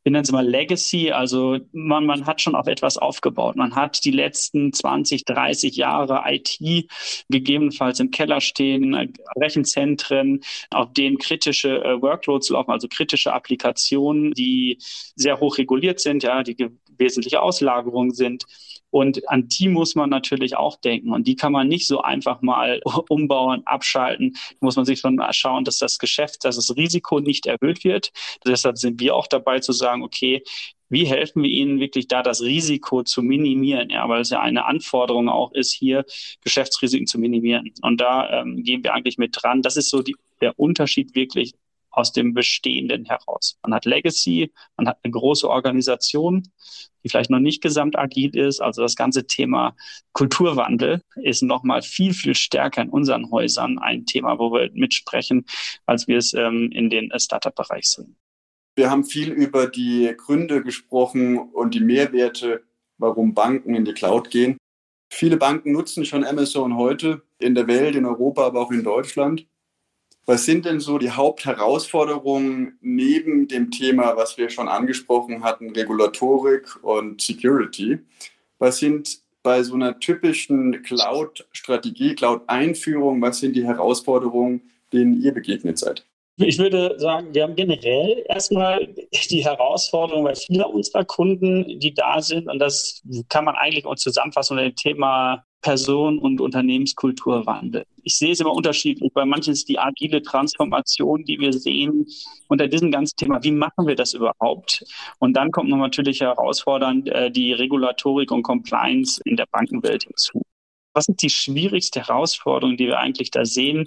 wir 0.02 0.12
nennen 0.12 0.24
es 0.24 0.32
mal 0.32 0.46
Legacy, 0.46 1.10
also 1.10 1.58
man, 1.72 2.06
man 2.06 2.26
hat 2.26 2.40
schon 2.40 2.54
auf 2.54 2.66
etwas 2.66 2.96
aufgebaut. 2.96 3.56
Man 3.56 3.74
hat 3.74 4.04
die 4.04 4.12
letzten 4.12 4.72
20, 4.72 5.24
30 5.24 5.76
Jahre 5.76 6.22
IT 6.26 6.58
gegebenenfalls 7.28 8.00
im 8.00 8.10
Keller 8.10 8.40
stehen, 8.40 9.12
Rechenzentren, 9.36 10.40
auf 10.70 10.92
denen 10.92 11.18
kritische 11.18 11.82
äh, 11.82 12.00
Workloads 12.00 12.50
laufen, 12.50 12.70
also 12.70 12.88
kritische 12.88 13.32
Applikationen, 13.32 14.32
die 14.32 14.78
sehr 15.16 15.40
hoch 15.40 15.58
reguliert 15.58 16.00
sind, 16.00 16.22
ja, 16.22 16.42
die 16.42 16.56
wesentliche 16.96 17.42
Auslagerungen 17.42 18.14
sind. 18.14 18.44
Und 18.90 19.28
an 19.28 19.48
die 19.48 19.68
muss 19.68 19.94
man 19.94 20.10
natürlich 20.10 20.56
auch 20.56 20.76
denken. 20.76 21.12
Und 21.12 21.26
die 21.26 21.36
kann 21.36 21.52
man 21.52 21.68
nicht 21.68 21.86
so 21.86 22.02
einfach 22.02 22.42
mal 22.42 22.80
umbauen, 23.08 23.62
abschalten. 23.66 24.32
Da 24.32 24.56
muss 24.60 24.76
man 24.76 24.84
sich 24.84 25.00
schon 25.00 25.20
schauen, 25.30 25.64
dass 25.64 25.78
das 25.78 25.98
Geschäft, 25.98 26.44
dass 26.44 26.56
das 26.56 26.76
Risiko 26.76 27.20
nicht 27.20 27.46
erhöht 27.46 27.84
wird. 27.84 28.12
Deshalb 28.44 28.78
sind 28.78 29.00
wir 29.00 29.14
auch 29.14 29.26
dabei 29.26 29.60
zu 29.60 29.72
sagen, 29.72 30.02
okay, 30.02 30.42
wie 30.90 31.06
helfen 31.06 31.42
wir 31.42 31.50
ihnen 31.50 31.78
wirklich 31.78 32.08
da 32.08 32.22
das 32.22 32.42
Risiko 32.42 33.04
zu 33.04 33.22
minimieren? 33.22 33.90
Ja, 33.90 34.08
weil 34.08 34.20
es 34.20 34.30
ja 34.30 34.40
eine 34.40 34.66
Anforderung 34.66 35.28
auch 35.28 35.52
ist, 35.52 35.72
hier 35.72 36.04
Geschäftsrisiken 36.42 37.06
zu 37.06 37.18
minimieren. 37.18 37.72
Und 37.80 38.00
da 38.00 38.40
ähm, 38.40 38.62
gehen 38.64 38.82
wir 38.82 38.92
eigentlich 38.92 39.16
mit 39.16 39.36
dran. 39.40 39.62
Das 39.62 39.76
ist 39.76 39.88
so 39.88 40.02
die, 40.02 40.16
der 40.40 40.58
Unterschied 40.58 41.14
wirklich 41.14 41.52
aus 41.90 42.12
dem 42.12 42.34
Bestehenden 42.34 43.04
heraus. 43.04 43.58
Man 43.62 43.74
hat 43.74 43.84
Legacy, 43.84 44.52
man 44.76 44.88
hat 44.88 44.98
eine 45.02 45.10
große 45.10 45.48
Organisation, 45.48 46.50
die 47.02 47.08
vielleicht 47.08 47.30
noch 47.30 47.40
nicht 47.40 47.62
gesamtagil 47.62 48.36
ist. 48.36 48.60
Also 48.60 48.82
das 48.82 48.96
ganze 48.96 49.26
Thema 49.26 49.74
Kulturwandel 50.12 51.02
ist 51.16 51.42
nochmal 51.42 51.82
viel, 51.82 52.14
viel 52.14 52.34
stärker 52.34 52.82
in 52.82 52.90
unseren 52.90 53.30
Häusern 53.30 53.78
ein 53.78 54.06
Thema, 54.06 54.38
wo 54.38 54.52
wir 54.52 54.70
mitsprechen, 54.72 55.44
als 55.86 56.08
wir 56.08 56.18
es 56.18 56.34
ähm, 56.34 56.70
in 56.72 56.90
den 56.90 57.10
Startup-Bereich 57.16 57.86
sind. 57.86 58.16
Wir 58.76 58.90
haben 58.90 59.04
viel 59.04 59.30
über 59.30 59.66
die 59.66 60.14
Gründe 60.16 60.62
gesprochen 60.62 61.38
und 61.38 61.74
die 61.74 61.80
Mehrwerte, 61.80 62.62
warum 62.98 63.34
Banken 63.34 63.74
in 63.74 63.84
die 63.84 63.92
Cloud 63.92 64.30
gehen. 64.30 64.56
Viele 65.12 65.36
Banken 65.36 65.72
nutzen 65.72 66.04
schon 66.04 66.24
Amazon 66.24 66.76
heute 66.76 67.22
in 67.38 67.54
der 67.54 67.66
Welt, 67.66 67.96
in 67.96 68.06
Europa, 68.06 68.46
aber 68.46 68.60
auch 68.60 68.70
in 68.70 68.84
Deutschland. 68.84 69.46
Was 70.30 70.44
sind 70.44 70.64
denn 70.64 70.78
so 70.78 70.98
die 70.98 71.10
Hauptherausforderungen 71.10 72.78
neben 72.80 73.48
dem 73.48 73.72
Thema, 73.72 74.16
was 74.16 74.38
wir 74.38 74.48
schon 74.48 74.68
angesprochen 74.68 75.42
hatten, 75.42 75.70
Regulatorik 75.70 76.84
und 76.84 77.20
Security? 77.20 77.98
Was 78.60 78.78
sind 78.78 79.22
bei 79.42 79.64
so 79.64 79.74
einer 79.74 79.98
typischen 79.98 80.84
Cloud-Strategie, 80.84 82.14
Cloud-Einführung, 82.14 83.20
was 83.20 83.40
sind 83.40 83.56
die 83.56 83.66
Herausforderungen, 83.66 84.70
denen 84.92 85.20
ihr 85.20 85.34
begegnet 85.34 85.80
seid? 85.80 86.06
Ich 86.36 86.60
würde 86.60 86.94
sagen, 87.00 87.34
wir 87.34 87.42
haben 87.42 87.56
generell 87.56 88.24
erstmal 88.28 88.86
die 88.86 89.44
Herausforderung 89.44 90.22
bei 90.22 90.36
vielen 90.36 90.62
unserer 90.62 91.04
Kunden, 91.04 91.80
die 91.80 91.92
da 91.92 92.22
sind, 92.22 92.48
und 92.48 92.60
das 92.60 93.02
kann 93.28 93.44
man 93.44 93.56
eigentlich 93.56 93.84
auch 93.84 93.96
zusammenfassen 93.96 94.56
unter 94.56 94.70
dem 94.70 94.76
Thema 94.76 95.44
Person- 95.60 96.18
und 96.18 96.40
Unternehmenskulturwandel. 96.40 97.84
Ich 98.02 98.16
sehe 98.16 98.32
es 98.32 98.40
immer 98.40 98.52
unterschiedlich. 98.52 99.12
Bei 99.12 99.24
manchen 99.24 99.52
ist 99.52 99.68
die 99.68 99.78
agile 99.78 100.22
Transformation, 100.22 101.24
die 101.24 101.38
wir 101.38 101.52
sehen, 101.52 102.06
unter 102.48 102.66
diesem 102.66 102.90
ganzen 102.90 103.16
Thema, 103.16 103.42
wie 103.42 103.50
machen 103.50 103.86
wir 103.86 103.94
das 103.94 104.14
überhaupt? 104.14 104.84
Und 105.18 105.34
dann 105.34 105.50
kommt 105.50 105.68
noch 105.68 105.76
natürlich 105.76 106.20
herausfordernd 106.20 107.08
äh, 107.08 107.30
die 107.30 107.52
Regulatorik 107.52 108.30
und 108.30 108.42
Compliance 108.42 109.20
in 109.24 109.36
der 109.36 109.46
Bankenwelt 109.50 110.04
hinzu. 110.04 110.42
Was 110.94 111.08
ist 111.08 111.22
die 111.22 111.30
schwierigste 111.30 112.00
Herausforderung, 112.00 112.76
die 112.76 112.86
wir 112.86 112.98
eigentlich 112.98 113.30
da 113.30 113.44
sehen? 113.44 113.86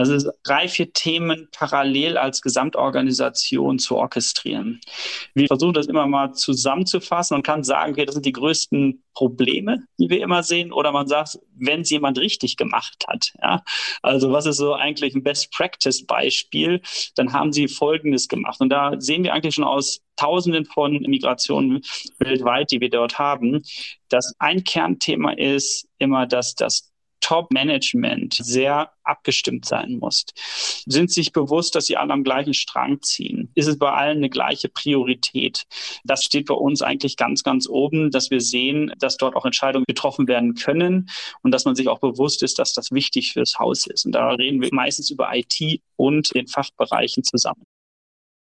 Also 0.00 0.30
drei, 0.44 0.66
vier 0.66 0.92
Themen 0.94 1.48
parallel 1.52 2.16
als 2.16 2.40
Gesamtorganisation 2.40 3.78
zu 3.78 3.96
orchestrieren. 3.96 4.80
Wir 5.34 5.46
versuchen 5.46 5.74
das 5.74 5.88
immer 5.88 6.06
mal 6.06 6.32
zusammenzufassen 6.32 7.34
und 7.34 7.42
kann 7.42 7.64
sagen, 7.64 7.92
okay, 7.92 8.06
das 8.06 8.14
sind 8.14 8.24
die 8.24 8.32
größten 8.32 9.02
Probleme, 9.12 9.84
die 9.98 10.08
wir 10.08 10.22
immer 10.22 10.42
sehen. 10.42 10.72
Oder 10.72 10.92
man 10.92 11.06
sagt, 11.06 11.38
wenn 11.54 11.82
es 11.82 11.90
jemand 11.90 12.18
richtig 12.18 12.56
gemacht 12.56 13.04
hat. 13.08 13.34
Ja? 13.42 13.62
Also 14.00 14.32
was 14.32 14.46
ist 14.46 14.56
so 14.56 14.72
eigentlich 14.72 15.14
ein 15.14 15.22
Best-Practice-Beispiel? 15.22 16.80
Dann 17.16 17.34
haben 17.34 17.52
sie 17.52 17.68
Folgendes 17.68 18.28
gemacht. 18.28 18.60
Und 18.60 18.70
da 18.70 18.94
sehen 18.98 19.22
wir 19.22 19.34
eigentlich 19.34 19.54
schon 19.54 19.64
aus 19.64 20.00
Tausenden 20.16 20.64
von 20.64 20.92
Migrationen 20.92 21.82
weltweit, 22.18 22.70
die 22.70 22.80
wir 22.80 22.90
dort 22.90 23.18
haben, 23.18 23.62
dass 24.08 24.34
ein 24.38 24.64
Kernthema 24.64 25.32
ist 25.32 25.88
immer, 25.98 26.26
dass 26.26 26.54
das 26.54 26.89
Top-Management 27.20 28.34
sehr 28.34 28.92
abgestimmt 29.04 29.64
sein 29.64 29.98
muss. 29.98 30.24
Sind 30.86 31.10
sich 31.10 31.32
bewusst, 31.32 31.74
dass 31.74 31.86
sie 31.86 31.96
alle 31.96 32.12
am 32.12 32.24
gleichen 32.24 32.54
Strang 32.54 33.02
ziehen? 33.02 33.50
Ist 33.54 33.66
es 33.66 33.78
bei 33.78 33.90
allen 33.90 34.18
eine 34.18 34.30
gleiche 34.30 34.68
Priorität? 34.68 35.64
Das 36.04 36.22
steht 36.22 36.46
bei 36.46 36.54
uns 36.54 36.82
eigentlich 36.82 37.16
ganz, 37.16 37.42
ganz 37.42 37.68
oben, 37.68 38.10
dass 38.10 38.30
wir 38.30 38.40
sehen, 38.40 38.92
dass 38.98 39.16
dort 39.16 39.36
auch 39.36 39.44
Entscheidungen 39.44 39.84
getroffen 39.86 40.28
werden 40.28 40.54
können 40.54 41.08
und 41.42 41.52
dass 41.52 41.64
man 41.64 41.74
sich 41.74 41.88
auch 41.88 42.00
bewusst 42.00 42.42
ist, 42.42 42.58
dass 42.58 42.72
das 42.72 42.90
wichtig 42.90 43.32
fürs 43.32 43.58
Haus 43.58 43.86
ist. 43.86 44.06
Und 44.06 44.12
da 44.12 44.30
reden 44.30 44.60
wir 44.60 44.70
meistens 44.72 45.10
über 45.10 45.30
IT 45.34 45.80
und 45.96 46.34
den 46.34 46.46
Fachbereichen 46.46 47.24
zusammen. 47.24 47.64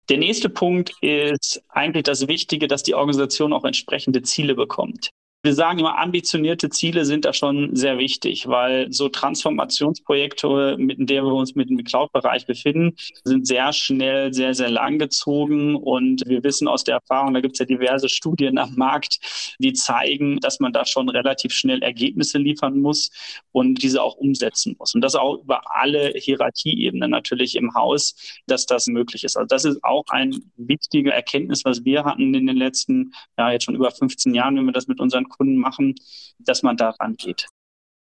Der 0.09 0.17
nächste 0.17 0.49
Punkt 0.49 0.93
ist 1.01 1.61
eigentlich 1.69 2.03
das 2.03 2.27
Wichtige, 2.27 2.67
dass 2.67 2.81
die 2.81 2.95
Organisation 2.95 3.53
auch 3.53 3.63
entsprechende 3.63 4.23
Ziele 4.23 4.55
bekommt. 4.55 5.11
Wir 5.41 5.53
sagen 5.53 5.79
immer, 5.79 5.97
ambitionierte 5.97 6.69
Ziele 6.69 7.05
sind 7.05 7.23
da 7.23 7.31
schon 7.31 7.73
sehr 7.73 7.97
wichtig, 7.97 8.49
weil 8.49 8.91
so 8.91 9.07
Transformationsprojekte, 9.07 10.75
mit 10.77 10.97
denen 10.97 11.27
wir 11.27 11.33
uns 11.33 11.55
mit 11.55 11.69
dem 11.69 11.81
Cloud-Bereich 11.81 12.45
befinden, 12.45 12.97
sind 13.23 13.47
sehr 13.47 13.71
schnell, 13.71 14.33
sehr, 14.33 14.53
sehr 14.53 14.69
lang 14.69 14.99
gezogen. 14.99 15.77
Und 15.77 16.23
wir 16.27 16.43
wissen 16.43 16.67
aus 16.67 16.83
der 16.83 16.95
Erfahrung, 16.95 17.33
da 17.33 17.39
gibt 17.39 17.53
es 17.53 17.59
ja 17.59 17.65
diverse 17.65 18.09
Studien 18.09 18.57
am 18.57 18.75
Markt, 18.75 19.55
die 19.59 19.71
zeigen, 19.71 20.41
dass 20.41 20.59
man 20.59 20.73
da 20.73 20.83
schon 20.83 21.07
relativ 21.07 21.53
schnell 21.53 21.81
Ergebnisse 21.83 22.37
liefern 22.37 22.77
muss 22.77 23.09
und 23.53 23.81
diese 23.81 24.03
auch 24.03 24.17
umsetzen 24.17 24.75
muss. 24.77 24.93
Und 24.93 24.99
das 24.99 25.15
auch 25.15 25.41
über 25.41 25.61
alle 25.73 26.11
Hierarchieebenen 26.17 27.11
natürlich 27.11 27.55
im 27.55 27.73
Haus, 27.75 28.13
dass 28.45 28.65
das 28.65 28.87
möglich 28.87 29.23
ist. 29.23 29.37
Also 29.37 29.47
das 29.47 29.63
ist 29.63 29.81
auch 29.85 30.03
ein 30.09 30.35
wichtiger 30.57 31.13
Erkenntnis, 31.13 31.63
was 31.63 31.85
wir 31.85 32.03
hatten 32.03 32.33
in 32.33 32.45
den 32.45 32.57
letzten, 32.57 33.13
ja, 33.37 33.53
jetzt 33.53 33.63
schon 33.63 33.75
über 33.75 33.89
15 33.89 34.33
Jahren, 34.33 34.57
wenn 34.57 34.65
wir 34.65 34.73
das 34.73 34.87
mit 34.87 34.99
unseren 34.99 35.28
Kunden 35.29 35.57
machen, 35.57 35.95
dass 36.39 36.63
man 36.63 36.77
da 36.77 36.89
rangeht. 36.91 37.47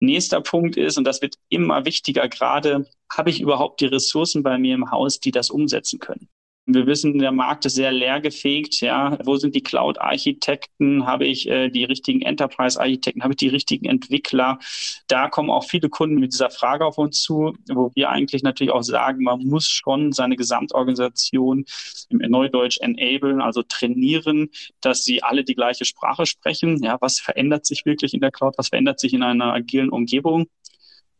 Nächster 0.00 0.40
Punkt 0.40 0.76
ist, 0.76 0.96
und 0.96 1.04
das 1.04 1.22
wird 1.22 1.36
immer 1.48 1.84
wichtiger 1.84 2.28
gerade, 2.28 2.88
habe 3.12 3.30
ich 3.30 3.40
überhaupt 3.40 3.80
die 3.80 3.86
Ressourcen 3.86 4.42
bei 4.42 4.58
mir 4.58 4.74
im 4.74 4.90
Haus, 4.90 5.20
die 5.20 5.32
das 5.32 5.50
umsetzen 5.50 5.98
können? 5.98 6.28
Wir 6.70 6.86
wissen, 6.86 7.18
der 7.18 7.32
Markt 7.32 7.64
ist 7.64 7.76
sehr 7.76 7.92
leergefegt. 7.92 8.82
Ja, 8.82 9.18
wo 9.24 9.36
sind 9.36 9.54
die 9.54 9.62
Cloud-Architekten? 9.62 11.06
Habe 11.06 11.24
ich 11.24 11.48
äh, 11.48 11.70
die 11.70 11.84
richtigen 11.84 12.20
Enterprise-Architekten? 12.20 13.22
Habe 13.22 13.32
ich 13.32 13.38
die 13.38 13.48
richtigen 13.48 13.86
Entwickler? 13.86 14.58
Da 15.06 15.30
kommen 15.30 15.48
auch 15.48 15.64
viele 15.64 15.88
Kunden 15.88 16.16
mit 16.16 16.34
dieser 16.34 16.50
Frage 16.50 16.84
auf 16.84 16.98
uns 16.98 17.22
zu, 17.22 17.56
wo 17.72 17.90
wir 17.94 18.10
eigentlich 18.10 18.42
natürlich 18.42 18.74
auch 18.74 18.82
sagen, 18.82 19.24
man 19.24 19.46
muss 19.46 19.66
schon 19.66 20.12
seine 20.12 20.36
Gesamtorganisation 20.36 21.64
im 22.10 22.18
Neudeutsch 22.18 22.78
enablen, 22.82 23.40
also 23.40 23.62
trainieren, 23.62 24.50
dass 24.82 25.04
sie 25.04 25.22
alle 25.22 25.44
die 25.44 25.54
gleiche 25.54 25.86
Sprache 25.86 26.26
sprechen. 26.26 26.82
Ja, 26.82 26.98
was 27.00 27.18
verändert 27.18 27.64
sich 27.64 27.86
wirklich 27.86 28.12
in 28.12 28.20
der 28.20 28.30
Cloud? 28.30 28.58
Was 28.58 28.68
verändert 28.68 29.00
sich 29.00 29.14
in 29.14 29.22
einer 29.22 29.54
agilen 29.54 29.88
Umgebung? 29.88 30.48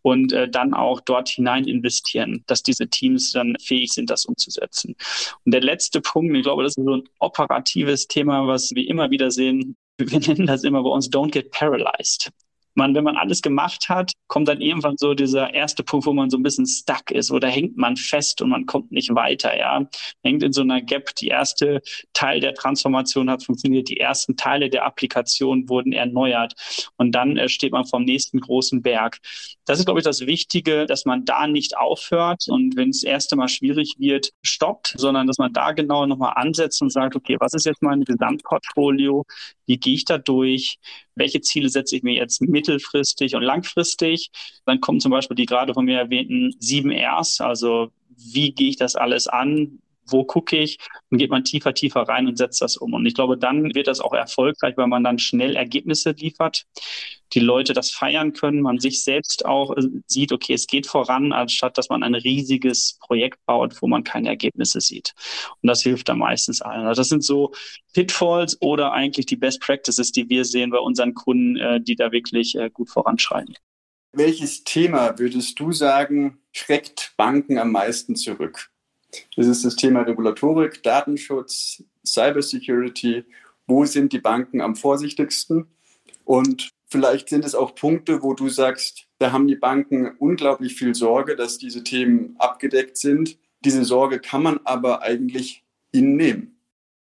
Und 0.03 0.33
äh, 0.33 0.49
dann 0.49 0.75
auch 0.75 1.01
dort 1.01 1.29
hinein 1.29 1.65
investieren, 1.65 2.45
dass 2.47 2.63
diese 2.63 2.89
Teams 2.89 3.33
dann 3.33 3.57
fähig 3.61 3.93
sind, 3.93 4.11
das 4.11 4.25
umzusetzen. 4.25 4.95
Und 5.45 5.53
der 5.53 5.63
letzte 5.63 6.01
Punkt, 6.01 6.35
ich 6.37 6.43
glaube, 6.43 6.63
das 6.63 6.77
ist 6.77 6.85
so 6.85 6.97
ein 6.97 7.09
operatives 7.19 8.07
Thema, 8.07 8.47
was 8.47 8.75
wir 8.75 8.89
immer 8.89 9.11
wieder 9.11 9.31
sehen. 9.31 9.77
Wir 10.01 10.21
nennen 10.21 10.47
das 10.47 10.63
immer 10.63 10.85
bei 10.85 10.91
uns 10.91 11.11
Don't 11.11 11.33
Get 11.33 11.51
Paralyzed 11.51 12.31
man, 12.79 12.95
wenn 12.95 13.05
man 13.05 13.19
alles 13.19 13.43
gemacht 13.43 13.91
hat, 13.91 14.13
kommt 14.29 14.49
dann 14.49 14.63
irgendwann 14.63 14.97
so 14.97 15.13
dieser 15.13 15.53
erste 15.53 15.83
Punkt, 15.83 16.07
wo 16.07 16.15
man 16.15 16.31
so 16.31 16.39
ein 16.39 16.43
bisschen 16.43 16.67
stuck 16.67 17.11
ist 17.11 17.31
oder 17.31 17.49
hängt 17.49 17.77
man 17.77 17.97
fest 17.97 18.41
und 18.41 18.49
man 18.49 18.65
kommt 18.65 18.93
nicht 18.93 19.15
weiter, 19.15 19.59
ja. 19.59 19.87
Hängt 20.23 20.43
in 20.43 20.53
so 20.53 20.63
einer 20.63 20.81
Gap. 20.81 21.15
Die 21.17 21.29
erste 21.29 21.83
Teil 22.15 22.41
der 22.41 22.55
Transformation 22.55 23.29
hat 23.29 23.45
funktioniert, 23.45 23.89
die 23.89 23.99
ersten 23.99 24.37
Teile 24.37 24.71
der 24.71 24.87
Applikation 24.87 25.69
wurden 25.69 25.93
erneuert 25.93 26.55
und 26.97 27.13
dann 27.13 27.37
äh, 27.37 27.49
steht 27.49 27.73
man 27.73 27.85
vom 27.85 28.05
nächsten 28.05 28.41
großen 28.41 28.81
Berg. 28.81 29.19
Das 29.69 29.79
ist, 29.79 29.85
glaube 29.85 30.01
ich, 30.01 30.05
das 30.05 30.23
Wichtige, 30.23 30.87
dass 30.87 31.05
man 31.05 31.27
da 31.27 31.47
nicht 31.47 31.77
aufhört 31.77 32.47
und 32.49 32.75
wenn 32.75 32.89
es 32.89 33.03
das 33.03 33.11
erste 33.11 33.37
Mal 33.37 33.49
schwierig 33.49 33.97
wird, 33.99 34.31
stoppt, 34.43 34.95
sondern 34.97 35.27
dass 35.27 35.37
man 35.37 35.53
da 35.53 35.73
genau 35.73 36.07
nochmal 36.07 36.33
ansetzt 36.37 36.81
und 36.81 36.91
sagt, 36.91 37.15
okay, 37.15 37.37
was 37.39 37.53
ist 37.53 37.67
jetzt 37.67 37.83
mein 37.83 38.03
Gesamtportfolio? 38.05 39.27
Wie 39.67 39.77
gehe 39.77 39.95
ich 39.95 40.07
da 40.07 40.17
durch? 40.17 40.79
Welche 41.17 41.43
Ziele 41.43 41.69
setze 41.69 41.97
ich 41.97 42.03
mir 42.03 42.15
jetzt 42.15 42.41
mittelfristig 42.41 43.35
und 43.35 43.43
langfristig? 43.43 44.31
Dann 44.65 44.81
kommen 44.81 45.01
zum 45.01 45.11
Beispiel 45.11 45.37
die 45.37 45.45
gerade 45.45 45.75
von 45.75 45.85
mir 45.85 45.99
erwähnten 45.99 46.55
sieben 46.59 46.91
Rs, 46.91 47.43
also 47.43 47.91
wie 48.17 48.53
gehe 48.53 48.71
ich 48.71 48.77
das 48.77 48.97
alles 48.97 49.27
an? 49.27 49.81
Wo 50.11 50.25
gucke 50.25 50.57
ich 50.57 50.79
und 51.11 51.18
geht 51.18 51.31
man 51.31 51.44
tiefer, 51.44 51.75
tiefer 51.75 52.03
rein 52.03 52.27
und 52.27 52.37
setzt 52.38 52.61
das 52.61 52.77
um. 52.77 52.94
Und 52.94 53.07
ich 53.07 53.14
glaube, 53.14 53.38
dann 53.38 53.75
wird 53.75 53.87
das 53.87 54.01
auch 54.01 54.12
erfolgreich, 54.12 54.77
weil 54.77 54.87
man 54.87 55.05
dann 55.05 55.18
schnell 55.18 55.57
Ergebnisse 55.57 56.11
liefert, 56.11 56.64
die 57.35 57.40
Leute 57.40 57.73
das 57.73 57.90
feiern 57.90 58.33
können, 58.33 58.62
man 58.62 58.79
sich 58.79 59.03
selbst 59.03 59.44
auch 59.44 59.77
äh, 59.77 59.83
sieht, 60.07 60.33
okay, 60.33 60.55
es 60.55 60.66
geht 60.66 60.87
voran, 60.87 61.33
anstatt 61.33 61.77
dass 61.79 61.88
man 61.88 62.03
ein 62.03 62.14
riesiges 62.14 62.99
Projekt 63.01 63.44
baut, 63.47 63.81
wo 63.83 63.87
man 63.87 64.05
keine 64.05 64.29
Ergebnisse 64.29 64.81
sieht. 64.81 65.14
Und 65.62 65.68
das 65.68 65.83
hilft 65.83 66.09
dann 66.09 66.18
meistens 66.18 66.62
allen. 66.62 66.87
Also 66.87 67.01
das 67.01 67.09
sind 67.09 67.25
so 67.25 67.53
Pitfalls 67.92 68.57
oder 68.61 68.92
eigentlich 68.92 69.27
die 69.27 69.37
Best 69.37 69.61
Practices, 69.61 70.12
die 70.12 70.29
wir 70.29 70.44
sehen 70.44 70.71
bei 70.71 70.79
unseren 70.79 71.14
Kunden, 71.14 71.57
äh, 71.57 71.81
die 71.81 71.97
da 71.97 72.12
wirklich 72.12 72.55
äh, 72.55 72.71
gut 72.71 72.90
voranschreiten. 72.90 73.55
Welches 74.12 74.64
Thema 74.64 75.18
würdest 75.18 75.61
du 75.61 75.71
sagen, 75.71 76.38
schreckt 76.53 77.12
Banken 77.16 77.59
am 77.59 77.73
meisten 77.73 78.16
zurück? 78.16 78.71
Das 79.37 79.47
ist 79.47 79.64
das 79.64 79.77
Thema 79.77 80.03
Regulatorik, 80.03 80.83
Datenschutz, 80.83 81.83
Cybersecurity. 82.07 83.25
Wo 83.66 83.85
sind 83.85 84.12
die 84.12 84.21
Banken 84.21 84.61
am 84.61 84.77
vorsichtigsten? 84.77 85.66
Und 86.25 86.71
vielleicht 86.87 87.29
sind 87.29 87.44
es 87.44 87.55
auch 87.55 87.75
Punkte, 87.75 88.23
wo 88.23 88.35
du 88.35 88.49
sagst, 88.49 89.07
da 89.18 89.33
haben 89.33 89.49
die 89.49 89.57
Banken 89.57 90.16
unglaublich 90.18 90.75
viel 90.75 90.94
Sorge, 90.94 91.37
dass 91.37 91.59
diese 91.59 91.85
Themen 91.85 92.37
abgedeckt 92.38 92.97
sind. 92.97 93.38
Diese 93.64 93.85
Sorge 93.85 94.21
kann 94.21 94.42
man 94.42 94.61
aber 94.64 95.03
eigentlich 95.03 95.64
ihnen 95.92 96.16
nehmen. 96.16 96.58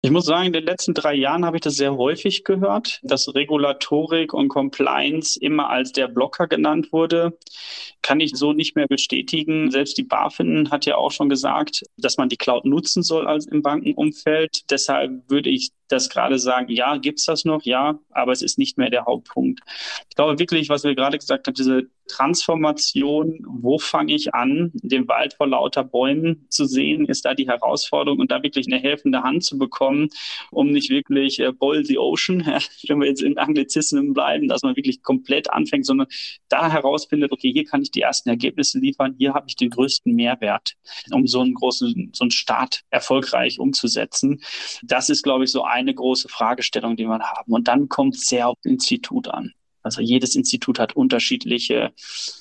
Ich 0.05 0.11
muss 0.11 0.25
sagen, 0.25 0.47
in 0.47 0.51
den 0.51 0.65
letzten 0.65 0.93
drei 0.93 1.13
Jahren 1.13 1.45
habe 1.45 1.55
ich 1.55 1.61
das 1.61 1.77
sehr 1.77 1.95
häufig 1.95 2.43
gehört, 2.43 2.99
dass 3.03 3.33
Regulatorik 3.33 4.33
und 4.33 4.49
Compliance 4.49 5.39
immer 5.39 5.69
als 5.69 5.93
der 5.93 6.09
Blocker 6.09 6.47
genannt 6.47 6.91
wurde. 6.91 7.37
Kann 8.01 8.19
ich 8.19 8.35
so 8.35 8.51
nicht 8.51 8.75
mehr 8.75 8.87
bestätigen. 8.87 9.71
Selbst 9.71 9.97
die 9.97 10.03
BaFin 10.03 10.69
hat 10.71 10.85
ja 10.85 10.97
auch 10.97 11.11
schon 11.11 11.29
gesagt, 11.29 11.83
dass 11.95 12.17
man 12.17 12.27
die 12.27 12.35
Cloud 12.35 12.65
nutzen 12.65 13.01
soll 13.01 13.27
als 13.27 13.45
im 13.45 13.61
Bankenumfeld. 13.61 14.69
Deshalb 14.69 15.23
würde 15.29 15.49
ich 15.49 15.69
das 15.87 16.09
gerade 16.09 16.39
sagen, 16.39 16.71
ja, 16.71 16.97
gibt's 16.97 17.25
das 17.25 17.45
noch? 17.45 17.63
Ja, 17.63 17.99
aber 18.11 18.31
es 18.31 18.41
ist 18.41 18.57
nicht 18.57 18.77
mehr 18.77 18.89
der 18.89 19.05
Hauptpunkt. 19.05 19.61
Ich 20.09 20.15
glaube 20.15 20.39
wirklich, 20.39 20.69
was 20.69 20.83
wir 20.83 20.95
gerade 20.95 21.17
gesagt 21.17 21.47
haben, 21.47 21.53
diese 21.53 21.87
Transformation, 22.07 23.39
wo 23.47 23.77
fange 23.77 24.13
ich 24.13 24.33
an, 24.33 24.71
den 24.73 25.07
Wald 25.07 25.35
vor 25.35 25.47
lauter 25.47 25.83
Bäumen 25.83 26.45
zu 26.49 26.65
sehen, 26.65 27.05
ist 27.05 27.25
da 27.25 27.33
die 27.33 27.47
Herausforderung 27.47 28.19
und 28.19 28.31
da 28.31 28.43
wirklich 28.43 28.67
eine 28.67 28.79
helfende 28.79 29.23
Hand 29.23 29.43
zu 29.43 29.57
bekommen, 29.57 30.09
um 30.51 30.71
nicht 30.71 30.89
wirklich 30.89 31.39
äh, 31.39 31.51
boil 31.51 31.85
the 31.85 31.97
ocean, 31.97 32.45
wenn 32.87 32.99
wir 32.99 33.07
jetzt 33.07 33.21
in 33.21 33.37
Anglizismen 33.37 34.13
bleiben, 34.13 34.47
dass 34.47 34.63
man 34.63 34.75
wirklich 34.75 35.01
komplett 35.01 35.49
anfängt, 35.51 35.85
sondern 35.85 36.07
da 36.49 36.71
herausfindet, 36.71 37.31
okay, 37.31 37.51
hier 37.51 37.65
kann 37.65 37.81
ich 37.81 37.91
die 37.91 38.01
ersten 38.01 38.29
Ergebnisse 38.29 38.79
liefern, 38.79 39.15
hier 39.17 39.33
habe 39.33 39.45
ich 39.47 39.55
den 39.55 39.69
größten 39.69 40.13
Mehrwert, 40.13 40.73
um 41.11 41.25
so 41.27 41.39
einen 41.39 41.53
großen, 41.53 42.11
so 42.13 42.23
einen 42.23 42.31
Start 42.31 42.81
erfolgreich 42.89 43.59
umzusetzen. 43.59 44.41
Das 44.83 45.09
ist, 45.09 45.23
glaube 45.23 45.45
ich, 45.45 45.51
so 45.51 45.63
eine 45.73 45.93
große 45.93 46.29
Fragestellung, 46.29 46.95
die 46.95 47.05
wir 47.05 47.19
haben. 47.19 47.51
Und 47.51 47.67
dann 47.67 47.89
kommt 47.89 48.15
es 48.15 48.27
sehr 48.27 48.47
auf 48.47 48.57
Institut 48.63 49.27
an. 49.27 49.53
Also 49.83 50.01
jedes 50.01 50.35
Institut 50.35 50.79
hat 50.79 50.95
unterschiedliche 50.95 51.91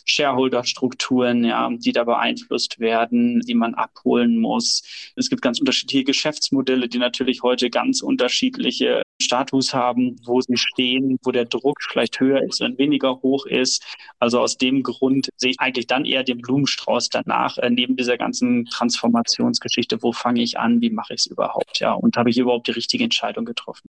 Shareholder-Strukturen, 0.04 1.44
ja, 1.44 1.70
die 1.70 1.92
da 1.92 2.04
beeinflusst 2.04 2.78
werden, 2.78 3.40
die 3.40 3.54
man 3.54 3.74
abholen 3.74 4.38
muss. 4.38 4.82
Es 5.16 5.28
gibt 5.28 5.42
ganz 5.42 5.60
unterschiedliche 5.60 6.04
Geschäftsmodelle, 6.04 6.88
die 6.88 6.98
natürlich 6.98 7.42
heute 7.42 7.68
ganz 7.70 8.00
unterschiedliche 8.00 9.02
Status 9.20 9.72
haben, 9.74 10.16
wo 10.24 10.40
sie 10.40 10.56
stehen, 10.56 11.18
wo 11.24 11.30
der 11.30 11.46
Druck 11.46 11.78
vielleicht 11.80 12.20
höher 12.20 12.42
ist 12.42 12.60
und 12.60 12.78
weniger 12.78 13.22
hoch 13.22 13.46
ist. 13.46 13.82
Also 14.18 14.40
aus 14.40 14.56
dem 14.58 14.82
Grund 14.82 15.28
sehe 15.36 15.50
ich 15.50 15.60
eigentlich 15.60 15.86
dann 15.86 16.04
eher 16.04 16.24
den 16.24 16.38
Blumenstrauß 16.38 17.08
danach, 17.08 17.58
äh, 17.58 17.70
neben 17.70 17.96
dieser 17.96 18.18
ganzen 18.18 18.66
Transformationsgeschichte. 18.66 20.02
Wo 20.02 20.12
fange 20.12 20.42
ich 20.42 20.58
an? 20.58 20.80
Wie 20.80 20.90
mache 20.90 21.14
ich 21.14 21.20
es 21.20 21.26
überhaupt? 21.26 21.80
Ja, 21.80 21.94
und 21.94 22.16
habe 22.16 22.30
ich 22.30 22.38
überhaupt 22.38 22.66
die 22.68 22.72
richtige 22.72 23.04
Entscheidung 23.04 23.44
getroffen? 23.44 23.88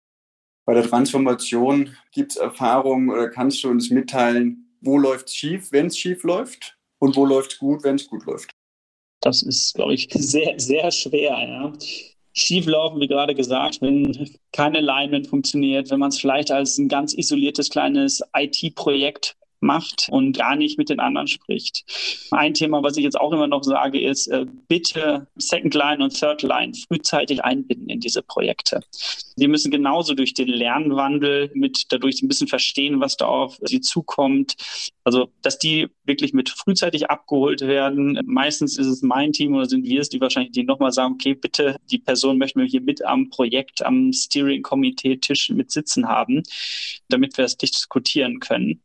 Bei 0.69 0.75
der 0.75 0.87
Transformation 0.87 1.95
gibt 2.11 2.33
es 2.33 2.37
Erfahrungen 2.37 3.09
oder 3.09 3.27
kannst 3.27 3.63
du 3.63 3.69
uns 3.69 3.89
mitteilen, 3.89 4.69
wo 4.81 4.99
läuft 4.99 5.29
es 5.29 5.33
schief, 5.33 5.71
wenn 5.71 5.87
es 5.87 5.97
schief 5.97 6.21
läuft 6.21 6.77
und 6.99 7.15
wo 7.15 7.25
läuft 7.25 7.53
es 7.53 7.57
gut, 7.57 7.83
wenn 7.83 7.95
es 7.95 8.07
gut 8.07 8.23
läuft? 8.27 8.51
Das 9.19 9.41
ist, 9.41 9.73
glaube 9.73 9.95
ich, 9.95 10.09
sehr, 10.13 10.59
sehr 10.59 10.91
schwer. 10.91 11.39
Ja. 11.39 11.73
Schieflaufen, 12.33 13.01
wie 13.01 13.07
gerade 13.07 13.33
gesagt, 13.33 13.81
wenn 13.81 14.29
keine 14.51 14.77
Alignment 14.77 15.25
funktioniert, 15.25 15.89
wenn 15.89 16.01
man 16.01 16.09
es 16.09 16.19
vielleicht 16.19 16.51
als 16.51 16.77
ein 16.77 16.87
ganz 16.87 17.15
isoliertes 17.15 17.71
kleines 17.71 18.21
IT-Projekt 18.37 19.38
macht 19.61 20.07
und 20.09 20.37
gar 20.37 20.55
nicht 20.55 20.77
mit 20.77 20.89
den 20.89 20.99
anderen 20.99 21.27
spricht. 21.27 21.83
Ein 22.31 22.53
Thema, 22.53 22.83
was 22.83 22.97
ich 22.97 23.03
jetzt 23.03 23.19
auch 23.19 23.31
immer 23.31 23.47
noch 23.47 23.63
sage, 23.63 24.01
ist, 24.01 24.27
äh, 24.27 24.45
bitte 24.67 25.27
Second 25.35 25.73
Line 25.73 26.03
und 26.03 26.17
Third 26.17 26.41
Line 26.43 26.73
frühzeitig 26.87 27.43
einbinden 27.43 27.89
in 27.89 27.99
diese 27.99 28.21
Projekte. 28.21 28.81
Sie 29.35 29.47
müssen 29.47 29.71
genauso 29.71 30.13
durch 30.13 30.33
den 30.33 30.49
Lernwandel 30.49 31.49
mit 31.53 31.85
dadurch 31.89 32.21
ein 32.21 32.27
bisschen 32.27 32.47
verstehen, 32.47 32.99
was 32.99 33.17
da 33.17 33.25
auf 33.25 33.57
sie 33.63 33.81
zukommt. 33.81 34.55
Also, 35.03 35.31
dass 35.41 35.57
die 35.57 35.87
wirklich 36.05 36.33
mit 36.33 36.49
frühzeitig 36.49 37.09
abgeholt 37.09 37.61
werden. 37.61 38.19
Meistens 38.25 38.77
ist 38.77 38.87
es 38.87 39.01
mein 39.01 39.31
Team 39.31 39.55
oder 39.55 39.65
sind 39.65 39.85
wir 39.85 40.01
es, 40.01 40.09
die 40.09 40.19
wahrscheinlich 40.19 40.51
die 40.51 40.63
nochmal 40.63 40.91
sagen, 40.91 41.13
okay, 41.13 41.33
bitte, 41.35 41.77
die 41.89 41.99
Person 41.99 42.37
möchten 42.37 42.59
wir 42.59 42.67
hier 42.67 42.81
mit 42.81 43.03
am 43.05 43.29
Projekt, 43.29 43.85
am 43.85 44.11
Steering-Komitee 44.11 45.17
Tisch 45.17 45.49
mit 45.49 45.71
sitzen 45.71 46.07
haben, 46.07 46.43
damit 47.07 47.37
wir 47.37 47.45
es 47.45 47.57
diskutieren 47.57 48.39
können. 48.39 48.81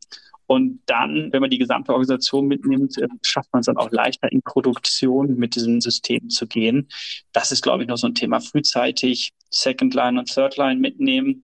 Und 0.47 0.81
dann, 0.85 1.31
wenn 1.31 1.41
man 1.41 1.49
die 1.49 1.57
gesamte 1.57 1.91
Organisation 1.91 2.47
mitnimmt, 2.47 2.97
äh, 2.97 3.07
schafft 3.23 3.51
man 3.51 3.61
es 3.61 3.65
dann 3.65 3.77
auch 3.77 3.91
leichter 3.91 4.31
in 4.31 4.41
Produktion 4.41 5.35
mit 5.37 5.55
diesem 5.55 5.81
System 5.81 6.29
zu 6.29 6.47
gehen. 6.47 6.87
Das 7.33 7.51
ist, 7.51 7.63
glaube 7.63 7.83
ich, 7.83 7.89
noch 7.89 7.97
so 7.97 8.07
ein 8.07 8.15
Thema. 8.15 8.39
Frühzeitig 8.39 9.31
Second 9.49 9.93
Line 9.93 10.19
und 10.19 10.33
Third 10.33 10.57
Line 10.57 10.79
mitnehmen. 10.79 11.43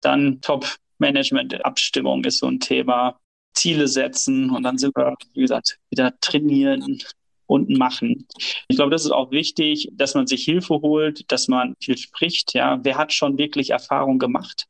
Dann 0.00 0.40
Top-Management-Abstimmung 0.40 2.24
ist 2.24 2.38
so 2.38 2.46
ein 2.46 2.60
Thema. 2.60 3.18
Ziele 3.54 3.88
setzen 3.88 4.50
und 4.50 4.62
dann 4.64 4.76
sind 4.76 4.94
wir, 4.96 5.14
wie 5.32 5.40
gesagt, 5.40 5.78
wieder 5.90 6.12
trainieren, 6.20 6.98
und 7.46 7.70
machen. 7.70 8.26
Ich 8.68 8.76
glaube, 8.76 8.90
das 8.90 9.04
ist 9.04 9.12
auch 9.12 9.30
wichtig, 9.30 9.88
dass 9.92 10.14
man 10.14 10.26
sich 10.26 10.44
Hilfe 10.44 10.74
holt, 10.74 11.30
dass 11.30 11.48
man 11.48 11.74
viel 11.80 11.96
spricht. 11.96 12.54
Ja, 12.54 12.80
wer 12.82 12.98
hat 12.98 13.12
schon 13.12 13.38
wirklich 13.38 13.70
Erfahrung 13.70 14.18
gemacht? 14.18 14.66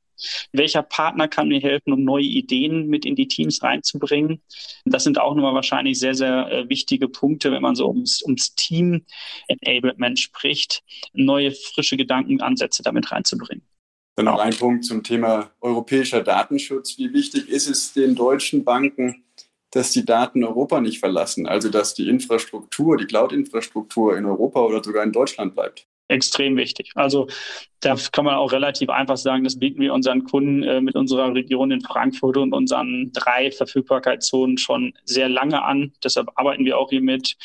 Welcher 0.52 0.82
Partner 0.82 1.28
kann 1.28 1.48
mir 1.48 1.60
helfen, 1.60 1.92
um 1.92 2.04
neue 2.04 2.24
Ideen 2.24 2.88
mit 2.88 3.04
in 3.04 3.16
die 3.16 3.28
Teams 3.28 3.62
reinzubringen? 3.62 4.40
Das 4.84 5.04
sind 5.04 5.20
auch 5.20 5.34
nochmal 5.34 5.54
wahrscheinlich 5.54 5.98
sehr, 5.98 6.14
sehr 6.14 6.50
äh, 6.50 6.68
wichtige 6.68 7.08
Punkte, 7.08 7.52
wenn 7.52 7.62
man 7.62 7.74
so 7.74 7.88
ums, 7.88 8.22
ums 8.22 8.54
Team-Enablement 8.54 10.18
spricht, 10.18 10.82
neue, 11.12 11.52
frische 11.52 11.96
Gedankenansätze 11.96 12.82
damit 12.82 13.10
reinzubringen. 13.12 13.64
Dann 14.16 14.26
noch 14.26 14.38
ein 14.38 14.56
Punkt 14.56 14.84
zum 14.84 15.02
Thema 15.02 15.50
europäischer 15.60 16.22
Datenschutz. 16.22 16.96
Wie 16.96 17.12
wichtig 17.12 17.50
ist 17.50 17.68
es 17.68 17.92
den 17.92 18.14
deutschen 18.14 18.64
Banken, 18.64 19.24
dass 19.70 19.90
die 19.90 20.06
Daten 20.06 20.42
Europa 20.42 20.80
nicht 20.80 21.00
verlassen, 21.00 21.46
also 21.46 21.68
dass 21.68 21.92
die 21.92 22.08
Infrastruktur, 22.08 22.96
die 22.96 23.04
Cloud-Infrastruktur 23.04 24.16
in 24.16 24.24
Europa 24.24 24.60
oder 24.60 24.82
sogar 24.82 25.04
in 25.04 25.12
Deutschland 25.12 25.54
bleibt? 25.54 25.86
Extrem 26.08 26.56
wichtig. 26.56 26.92
Also 26.94 27.26
da 27.80 27.94
kann 28.10 28.24
man 28.24 28.36
auch 28.36 28.52
relativ 28.52 28.88
einfach 28.88 29.16
sagen, 29.16 29.44
das 29.44 29.58
bieten 29.58 29.80
wir 29.80 29.92
unseren 29.92 30.24
Kunden 30.24 30.62
äh, 30.62 30.80
mit 30.80 30.94
unserer 30.94 31.34
Region 31.34 31.70
in 31.70 31.82
Frankfurt 31.82 32.36
und 32.36 32.52
unseren 32.52 33.12
drei 33.12 33.50
Verfügbarkeitszonen 33.50 34.56
schon 34.56 34.94
sehr 35.04 35.28
lange 35.28 35.62
an. 35.62 35.92
Deshalb 36.02 36.30
arbeiten 36.36 36.64
wir 36.64 36.78
auch 36.78 36.90
hier 36.90 37.02
mit. 37.02 37.36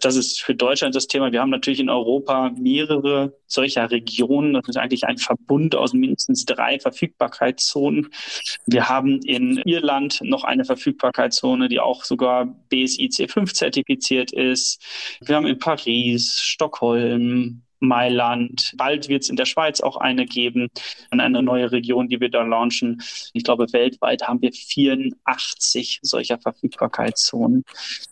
Das 0.00 0.16
ist 0.16 0.40
für 0.40 0.54
Deutschland 0.54 0.94
das 0.94 1.06
Thema. 1.06 1.32
Wir 1.32 1.40
haben 1.40 1.50
natürlich 1.50 1.80
in 1.80 1.90
Europa 1.90 2.50
mehrere 2.56 3.36
solcher 3.46 3.90
Regionen. 3.90 4.54
Das 4.54 4.68
ist 4.68 4.76
eigentlich 4.76 5.04
ein 5.04 5.18
Verbund 5.18 5.74
aus 5.74 5.92
mindestens 5.92 6.44
drei 6.44 6.78
Verfügbarkeitszonen. 6.78 8.10
Wir 8.66 8.88
haben 8.88 9.20
in 9.22 9.58
Irland 9.64 10.20
noch 10.22 10.44
eine 10.44 10.64
Verfügbarkeitszone, 10.64 11.68
die 11.68 11.80
auch 11.80 12.04
sogar 12.04 12.46
BSI 12.46 13.08
C5 13.08 13.52
zertifiziert 13.54 14.32
ist. 14.32 14.80
Wir 15.20 15.36
haben 15.36 15.46
in 15.46 15.58
Paris, 15.58 16.40
Stockholm, 16.40 17.62
Mailand. 17.80 18.72
Bald 18.76 19.08
wird 19.08 19.22
es 19.22 19.30
in 19.30 19.36
der 19.36 19.46
Schweiz 19.46 19.80
auch 19.80 19.96
eine 19.96 20.26
geben, 20.26 20.68
eine 21.10 21.42
neue 21.42 21.72
Region, 21.72 22.08
die 22.08 22.20
wir 22.20 22.30
da 22.30 22.42
launchen. 22.42 23.02
Ich 23.32 23.44
glaube, 23.44 23.72
weltweit 23.72 24.22
haben 24.22 24.40
wir 24.42 24.52
84 24.52 26.00
solcher 26.02 26.38
Verfügbarkeitszonen. 26.38 27.64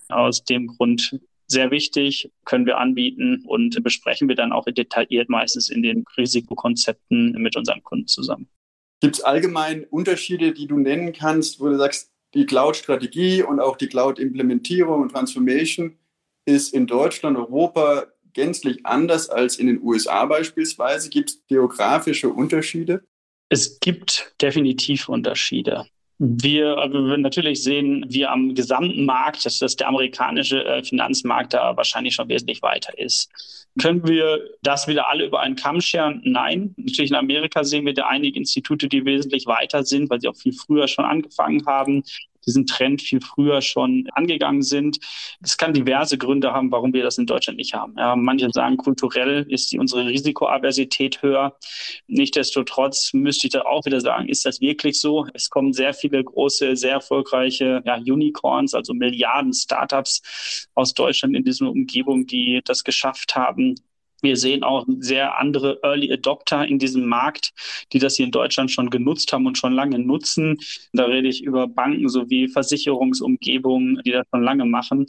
Aus 0.09 0.43
dem 0.45 0.67
Grund 0.67 1.19
sehr 1.47 1.71
wichtig, 1.71 2.31
können 2.45 2.67
wir 2.67 2.79
anbieten 2.79 3.43
und 3.47 3.83
besprechen 3.83 4.29
wir 4.29 4.37
dann 4.37 4.53
auch 4.53 4.67
detailliert 4.67 5.31
meistens 5.31 5.71
in 5.71 5.83
den 5.83 6.05
Risikokonzepten 6.17 7.33
mit 7.33 7.57
unseren 7.57 7.83
Kunden 7.83 8.07
zusammen. 8.07 8.49
Gibt 9.01 9.17
es 9.17 9.23
allgemein 9.23 9.85
Unterschiede, 9.85 10.53
die 10.53 10.67
du 10.67 10.77
nennen 10.79 11.13
kannst, 11.13 11.61
wo 11.61 11.69
du 11.69 11.77
sagst, 11.79 12.11
die 12.35 12.45
Cloud-Strategie 12.45 13.43
und 13.43 13.61
auch 13.61 13.77
die 13.77 13.87
Cloud-Implementierung 13.87 15.01
und 15.03 15.13
Transformation 15.13 15.97
ist 16.45 16.75
in 16.75 16.87
Deutschland, 16.87 17.39
Europa 17.39 18.07
gänzlich 18.39 18.87
anders 18.87 19.29
als 19.29 19.57
in 19.57 19.67
den 19.67 19.83
USA 19.83 20.25
beispielsweise? 20.25 21.11
Gibt 21.11 21.31
es 21.31 21.47
geografische 21.49 22.29
Unterschiede? 22.29 23.03
Es 23.49 23.81
gibt 23.81 24.33
definitiv 24.41 25.09
Unterschiede. 25.09 25.87
Wir, 26.21 26.77
wir 26.77 27.19
natürlich 27.19 27.65
sehen 27.65 28.05
wir 28.09 28.31
am 28.31 28.55
gesamten 28.55 29.05
Markt, 29.05 29.45
dass, 29.45 29.59
dass 29.59 29.75
der 29.75 29.89
amerikanische 29.89 30.65
äh, 30.65 30.85
Finanzmarkt 30.85 31.55
da 31.55 31.77
wahrscheinlich 31.77 32.15
schon 32.15 32.29
wesentlich 32.29 32.63
weiter 32.63 32.97
ist. 32.97 33.29
Können 33.81 34.07
wir 34.07 34.41
das 34.63 34.87
wieder 34.87 35.09
alle 35.09 35.27
über 35.27 35.41
einen 35.41 35.57
Kamm 35.57 35.81
scheren? 35.81 36.21
Nein. 36.25 36.75
Natürlich 36.77 37.11
in 37.11 37.17
Amerika 37.17 37.65
sehen 37.65 37.87
wir 37.87 37.95
da 37.95 38.07
einige 38.07 38.39
Institute, 38.39 38.89
die 38.89 39.05
wesentlich 39.05 39.47
weiter 39.47 39.83
sind, 39.85 40.11
weil 40.11 40.21
sie 40.21 40.29
auch 40.29 40.37
viel 40.37 40.53
früher 40.53 40.87
schon 40.87 41.05
angefangen 41.05 41.67
haben 41.67 42.05
diesen 42.49 42.67
Trend 42.67 43.03
viel 43.03 43.21
früher 43.21 43.63
schon 43.63 44.09
angegangen 44.13 44.63
sind. 44.63 44.99
Es 45.43 45.57
kann 45.57 45.75
diverse 45.75 46.19
Gründe 46.19 46.53
haben, 46.53 46.73
warum 46.73 46.93
wir 46.93 47.03
das 47.03 47.19
in 47.19 47.27
Deutschland 47.27 47.59
nicht 47.59 47.75
haben. 47.75 47.95
Ja, 47.97 48.17
manche 48.17 48.51
sagen, 48.51 48.77
kulturell 48.77 49.47
ist 49.49 49.71
die, 49.71 49.79
unsere 49.79 50.07
Risikoaversität 50.07 51.23
höher. 51.23 51.57
Nichtsdestotrotz 52.07 53.13
müsste 53.13 53.47
ich 53.47 53.53
da 53.53 53.63
auch 53.63 53.85
wieder 53.85 54.01
sagen, 54.01 54.29
ist 54.29 54.45
das 54.45 54.61
wirklich 54.61 54.99
so? 55.01 55.27
Es 55.35 55.51
kommen 55.51 55.73
sehr 55.73 55.95
viele 55.95 56.25
große, 56.25 56.77
sehr 56.77 56.93
erfolgreiche 56.93 57.83
ja, 57.85 57.97
Unicorns, 57.97 58.75
also 58.75 58.95
Milliarden 58.95 59.53
Startups 59.53 60.69
aus 60.75 60.95
Deutschland 60.95 61.37
in 61.37 61.45
dieser 61.45 61.69
Umgebung, 61.71 62.27
die 62.27 62.61
das 62.65 62.83
geschafft 62.83 63.37
haben, 63.37 63.75
wir 64.23 64.37
sehen 64.37 64.63
auch 64.63 64.85
sehr 64.99 65.39
andere 65.39 65.79
Early 65.83 66.13
Adopter 66.13 66.67
in 66.67 66.79
diesem 66.79 67.07
Markt, 67.07 67.53
die 67.93 67.99
das 67.99 68.17
hier 68.17 68.27
in 68.27 68.33
Deutschland 68.33 68.71
schon 68.71 68.91
genutzt 68.91 69.33
haben 69.33 69.47
und 69.47 69.59
schon 69.59 69.73
lange 69.73 69.99
nutzen. 69.99 70.59
Da 70.93 71.05
rede 71.05 71.29
ich 71.29 71.43
über 71.43 71.69
Banken 71.69 72.09
sowie 72.09 72.49
Versicherungsumgebungen, 72.49 74.03
die 74.05 74.13
das 74.13 74.27
schon 74.31 74.43
lange 74.43 74.65
machen. 74.65 75.07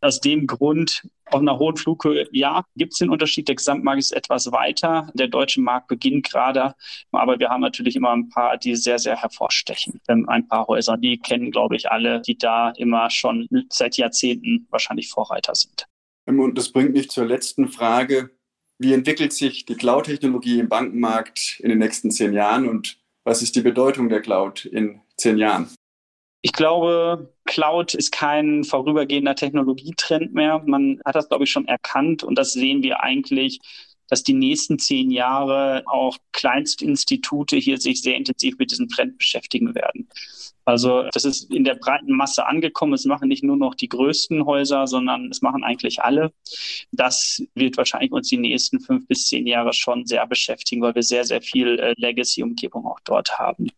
Aus 0.00 0.20
dem 0.20 0.46
Grund, 0.46 1.02
auf 1.24 1.40
einer 1.40 1.58
hohen 1.58 1.76
Flughöhe, 1.76 2.28
ja, 2.30 2.62
gibt 2.76 2.92
es 2.92 3.00
den 3.00 3.10
Unterschied. 3.10 3.48
Der 3.48 3.56
Gesamtmarkt 3.56 3.98
ist 3.98 4.12
etwas 4.12 4.52
weiter. 4.52 5.10
Der 5.14 5.26
deutsche 5.26 5.60
Markt 5.60 5.88
beginnt 5.88 6.30
gerade. 6.30 6.74
Aber 7.10 7.40
wir 7.40 7.48
haben 7.48 7.62
natürlich 7.62 7.96
immer 7.96 8.12
ein 8.12 8.28
paar, 8.28 8.56
die 8.58 8.76
sehr, 8.76 9.00
sehr 9.00 9.16
hervorstechen. 9.16 10.00
Ein 10.06 10.46
paar 10.46 10.68
Häuser, 10.68 10.96
die 10.96 11.18
kennen, 11.18 11.50
glaube 11.50 11.74
ich, 11.74 11.90
alle, 11.90 12.22
die 12.22 12.38
da 12.38 12.70
immer 12.76 13.10
schon 13.10 13.48
seit 13.70 13.96
Jahrzehnten 13.96 14.68
wahrscheinlich 14.70 15.10
Vorreiter 15.10 15.56
sind. 15.56 15.88
Und 16.28 16.58
das 16.58 16.70
bringt 16.70 16.92
mich 16.92 17.08
zur 17.08 17.24
letzten 17.24 17.68
Frage. 17.68 18.30
Wie 18.78 18.92
entwickelt 18.92 19.32
sich 19.32 19.64
die 19.64 19.76
Cloud-Technologie 19.76 20.60
im 20.60 20.68
Bankenmarkt 20.68 21.58
in 21.60 21.70
den 21.70 21.78
nächsten 21.78 22.10
zehn 22.10 22.32
Jahren 22.32 22.68
und 22.68 22.98
was 23.24 23.42
ist 23.42 23.56
die 23.56 23.62
Bedeutung 23.62 24.08
der 24.08 24.20
Cloud 24.20 24.64
in 24.64 25.00
zehn 25.16 25.38
Jahren? 25.38 25.68
Ich 26.40 26.52
glaube, 26.52 27.34
Cloud 27.46 27.94
ist 27.94 28.12
kein 28.12 28.62
vorübergehender 28.62 29.34
Technologietrend 29.34 30.32
mehr. 30.32 30.62
Man 30.64 31.00
hat 31.04 31.16
das, 31.16 31.28
glaube 31.28 31.44
ich, 31.44 31.50
schon 31.50 31.66
erkannt 31.66 32.22
und 32.22 32.36
das 32.36 32.52
sehen 32.52 32.82
wir 32.82 33.02
eigentlich, 33.02 33.58
dass 34.08 34.22
die 34.22 34.34
nächsten 34.34 34.78
zehn 34.78 35.10
Jahre 35.10 35.82
auch 35.86 36.16
Kleinstinstitute 36.32 37.56
hier 37.56 37.78
sich 37.78 38.02
sehr 38.02 38.16
intensiv 38.16 38.56
mit 38.58 38.70
diesem 38.70 38.88
Trend 38.88 39.18
beschäftigen 39.18 39.74
werden. 39.74 40.08
Also 40.64 41.04
das 41.14 41.24
ist 41.24 41.50
in 41.50 41.64
der 41.64 41.76
breiten 41.76 42.12
Masse 42.12 42.46
angekommen. 42.46 42.92
Es 42.92 43.06
machen 43.06 43.28
nicht 43.28 43.42
nur 43.42 43.56
noch 43.56 43.74
die 43.74 43.88
größten 43.88 44.44
Häuser, 44.44 44.86
sondern 44.86 45.30
es 45.30 45.40
machen 45.40 45.64
eigentlich 45.64 46.02
alle. 46.02 46.30
Das 46.92 47.42
wird 47.54 47.78
wahrscheinlich 47.78 48.12
uns 48.12 48.28
die 48.28 48.36
nächsten 48.36 48.78
fünf 48.78 49.06
bis 49.06 49.28
zehn 49.28 49.46
Jahre 49.46 49.72
schon 49.72 50.04
sehr 50.04 50.26
beschäftigen, 50.26 50.82
weil 50.82 50.94
wir 50.94 51.02
sehr, 51.02 51.24
sehr 51.24 51.40
viel 51.40 51.78
äh, 51.78 51.94
Legacy-Umgebung 51.96 52.84
auch 52.84 53.00
dort 53.00 53.38
haben. 53.38 53.68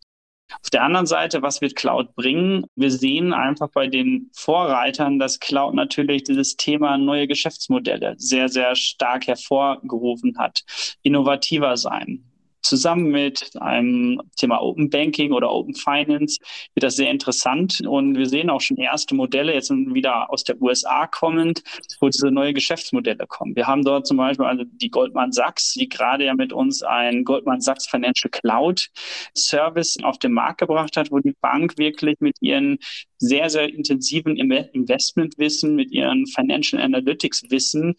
Auf 0.61 0.69
der 0.69 0.83
anderen 0.83 1.05
Seite, 1.05 1.41
was 1.41 1.61
wird 1.61 1.75
Cloud 1.75 2.15
bringen? 2.15 2.65
Wir 2.75 2.91
sehen 2.91 3.33
einfach 3.33 3.69
bei 3.69 3.87
den 3.87 4.29
Vorreitern, 4.33 5.19
dass 5.19 5.39
Cloud 5.39 5.73
natürlich 5.73 6.23
dieses 6.23 6.55
Thema 6.57 6.97
neue 6.97 7.27
Geschäftsmodelle 7.27 8.15
sehr, 8.17 8.49
sehr 8.49 8.75
stark 8.75 9.27
hervorgerufen 9.27 10.37
hat. 10.37 10.63
Innovativer 11.03 11.77
sein, 11.77 12.30
zusammen 12.61 13.09
mit 13.09 13.51
einem 13.59 14.21
Thema 14.37 14.61
Open 14.61 14.89
Banking 14.89 15.33
oder 15.33 15.51
Open 15.51 15.75
Finance 15.75 16.39
wird 16.73 16.83
das 16.83 16.95
sehr 16.95 17.09
interessant. 17.09 17.81
Und 17.87 18.17
wir 18.17 18.27
sehen 18.27 18.49
auch 18.49 18.61
schon 18.61 18.77
erste 18.77 19.15
Modelle, 19.15 19.53
jetzt 19.53 19.71
wieder 19.71 20.31
aus 20.31 20.43
der 20.43 20.61
USA 20.61 21.07
kommend, 21.07 21.63
wo 21.99 22.09
diese 22.09 22.31
neue 22.31 22.53
Geschäftsmodelle 22.53 23.25
kommen. 23.27 23.55
Wir 23.55 23.67
haben 23.67 23.83
dort 23.83 24.07
zum 24.07 24.17
Beispiel 24.17 24.45
also 24.45 24.63
die 24.65 24.89
Goldman 24.89 25.31
Sachs, 25.31 25.73
die 25.73 25.89
gerade 25.89 26.25
ja 26.25 26.33
mit 26.33 26.53
uns 26.53 26.83
ein 26.83 27.23
Goldman 27.23 27.61
Sachs 27.61 27.87
Financial 27.87 28.29
Cloud 28.29 28.89
Service 29.35 29.97
auf 30.03 30.19
den 30.19 30.33
Markt 30.33 30.59
gebracht 30.59 30.97
hat, 30.97 31.11
wo 31.11 31.19
die 31.19 31.35
Bank 31.41 31.77
wirklich 31.77 32.19
mit 32.19 32.37
ihren 32.41 32.77
sehr, 33.17 33.49
sehr 33.49 33.69
intensiven 33.69 34.35
Investmentwissen, 34.35 35.75
mit 35.75 35.91
ihren 35.91 36.25
Financial 36.27 36.81
Analytics 36.81 37.49
Wissen 37.49 37.95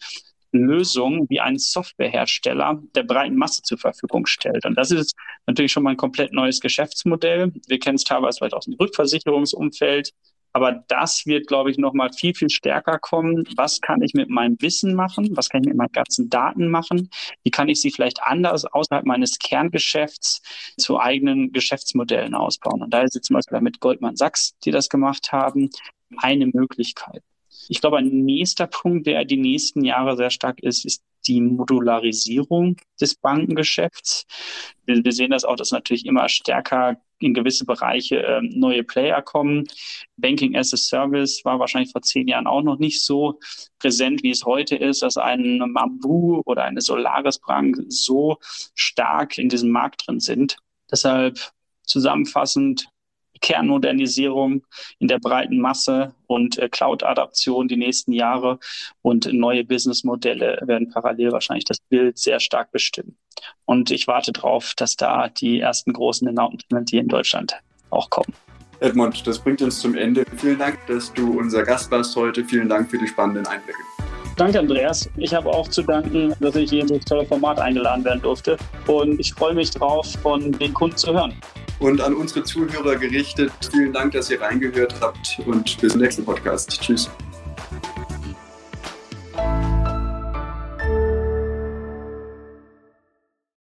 Lösung 0.53 1.27
wie 1.29 1.39
ein 1.39 1.57
Softwarehersteller 1.57 2.81
der 2.95 3.03
breiten 3.03 3.35
Masse 3.35 3.61
zur 3.63 3.77
Verfügung 3.77 4.25
stellt. 4.25 4.65
Und 4.65 4.75
das 4.75 4.91
ist 4.91 5.15
natürlich 5.47 5.71
schon 5.71 5.83
mal 5.83 5.91
ein 5.91 5.97
komplett 5.97 6.33
neues 6.33 6.59
Geschäftsmodell. 6.59 7.51
Wir 7.67 7.79
kennen 7.79 7.95
es 7.95 8.03
teilweise 8.03 8.37
vielleicht 8.37 8.53
aus 8.53 8.65
dem 8.65 8.75
Rückversicherungsumfeld. 8.75 10.11
Aber 10.55 10.83
das 10.87 11.25
wird, 11.25 11.47
glaube 11.47 11.71
ich, 11.71 11.79
noch 11.79 11.93
mal 11.93 12.13
viel, 12.13 12.35
viel 12.35 12.49
stärker 12.49 12.99
kommen. 12.99 13.43
Was 13.57 13.81
kann 13.81 14.03
ich 14.03 14.13
mit 14.13 14.29
meinem 14.29 14.55
Wissen 14.61 14.93
machen? 14.93 15.35
Was 15.35 15.49
kann 15.49 15.63
ich 15.63 15.69
mit 15.69 15.77
meinen 15.77 15.91
ganzen 15.91 16.29
Daten 16.29 16.69
machen? 16.69 17.09
Wie 17.43 17.49
kann 17.49 17.69
ich 17.69 17.81
sie 17.81 17.89
vielleicht 17.89 18.21
anders 18.21 18.65
außerhalb 18.65 19.03
meines 19.03 19.39
Kerngeschäfts 19.39 20.43
zu 20.77 20.99
eigenen 20.99 21.51
Geschäftsmodellen 21.51 22.35
ausbauen? 22.35 22.83
Und 22.83 22.93
da 22.93 23.01
ist 23.01 23.15
jetzt 23.15 23.27
zum 23.27 23.33
Beispiel 23.33 23.61
mit 23.61 23.79
Goldman 23.79 24.15
Sachs, 24.15 24.53
die 24.63 24.69
das 24.69 24.89
gemacht 24.89 25.31
haben, 25.31 25.71
eine 26.17 26.45
Möglichkeit. 26.45 27.23
Ich 27.69 27.81
glaube, 27.81 27.97
ein 27.97 28.25
nächster 28.25 28.67
Punkt, 28.67 29.07
der 29.07 29.25
die 29.25 29.37
nächsten 29.37 29.83
Jahre 29.83 30.15
sehr 30.15 30.29
stark 30.29 30.61
ist, 30.61 30.85
ist 30.85 31.03
die 31.27 31.41
Modularisierung 31.41 32.77
des 32.99 33.15
Bankengeschäfts. 33.15 34.25
Wir, 34.85 35.03
wir 35.03 35.11
sehen 35.11 35.31
das 35.31 35.45
auch, 35.45 35.55
dass 35.55 35.71
natürlich 35.71 36.05
immer 36.05 36.27
stärker 36.29 36.97
in 37.19 37.33
gewisse 37.33 37.65
Bereiche 37.65 38.21
äh, 38.21 38.41
neue 38.41 38.83
Player 38.83 39.21
kommen. 39.21 39.65
Banking 40.17 40.55
as 40.55 40.73
a 40.73 40.77
Service 40.77 41.43
war 41.45 41.59
wahrscheinlich 41.59 41.91
vor 41.91 42.01
zehn 42.01 42.27
Jahren 42.27 42.47
auch 42.47 42.61
noch 42.61 42.79
nicht 42.79 43.03
so 43.03 43.39
präsent, 43.79 44.23
wie 44.23 44.31
es 44.31 44.45
heute 44.45 44.75
ist, 44.75 45.01
dass 45.01 45.17
ein 45.17 45.59
Mambu 45.59 46.41
oder 46.45 46.63
eine 46.65 46.81
Solaris 46.81 47.39
Bank 47.39 47.77
so 47.87 48.37
stark 48.75 49.37
in 49.37 49.49
diesem 49.49 49.69
Markt 49.71 50.07
drin 50.07 50.19
sind. 50.19 50.57
Deshalb 50.91 51.39
zusammenfassend 51.83 52.87
Kernmodernisierung 53.43 54.63
in 54.97 55.07
der 55.07 55.19
breiten 55.19 55.59
Masse 55.59 56.15
und 56.25 56.57
äh, 56.57 56.69
Cloud-Adaption 56.69 57.67
die 57.67 57.77
nächsten 57.77 58.13
Jahre 58.13 58.57
und 59.03 59.31
neue 59.31 59.63
Businessmodelle 59.63 60.61
werden 60.65 60.89
parallel 60.89 61.33
wahrscheinlich 61.33 61.65
das 61.65 61.77
Bild 61.89 62.17
sehr 62.17 62.39
stark 62.39 62.71
bestimmen. 62.71 63.15
Und 63.65 63.91
ich 63.91 64.07
warte 64.07 64.31
darauf, 64.31 64.73
dass 64.75 64.95
da 64.95 65.27
die 65.27 65.59
ersten 65.59 65.93
großen 65.93 66.27
Announcements 66.27 66.89
hier 66.89 67.01
in 67.01 67.09
Deutschland 67.09 67.55
auch 67.91 68.09
kommen. 68.09 68.33
Edmund, 68.79 69.27
das 69.27 69.39
bringt 69.39 69.61
uns 69.61 69.79
zum 69.79 69.95
Ende. 69.95 70.25
Vielen 70.37 70.57
Dank, 70.57 70.79
dass 70.87 71.13
du 71.13 71.37
unser 71.39 71.63
Gast 71.63 71.91
warst 71.91 72.15
heute. 72.15 72.43
Vielen 72.43 72.69
Dank 72.69 72.89
für 72.89 72.97
die 72.97 73.07
spannenden 73.07 73.45
Einblicke. 73.45 73.79
Danke, 74.35 74.59
Andreas. 74.59 75.09
Ich 75.17 75.33
habe 75.33 75.49
auch 75.49 75.67
zu 75.67 75.83
danken, 75.83 76.33
dass 76.39 76.55
ich 76.55 76.69
hier 76.69 76.81
in 76.81 76.87
dieses 76.87 77.05
tolle 77.05 77.25
Format 77.25 77.59
eingeladen 77.59 78.03
werden 78.03 78.21
durfte. 78.21 78.57
Und 78.87 79.19
ich 79.19 79.33
freue 79.33 79.53
mich 79.53 79.69
drauf, 79.71 80.07
von 80.21 80.51
den 80.51 80.73
Kunden 80.73 80.97
zu 80.97 81.13
hören. 81.13 81.33
Und 81.79 82.01
an 82.01 82.13
unsere 82.15 82.43
Zuhörer 82.43 82.95
gerichtet, 82.95 83.51
vielen 83.71 83.93
Dank, 83.93 84.13
dass 84.13 84.29
ihr 84.29 84.41
reingehört 84.41 84.95
habt 85.01 85.39
und 85.45 85.79
bis 85.81 85.91
zum 85.91 86.01
nächsten 86.01 86.25
Podcast. 86.25 86.81
Tschüss. 86.81 87.09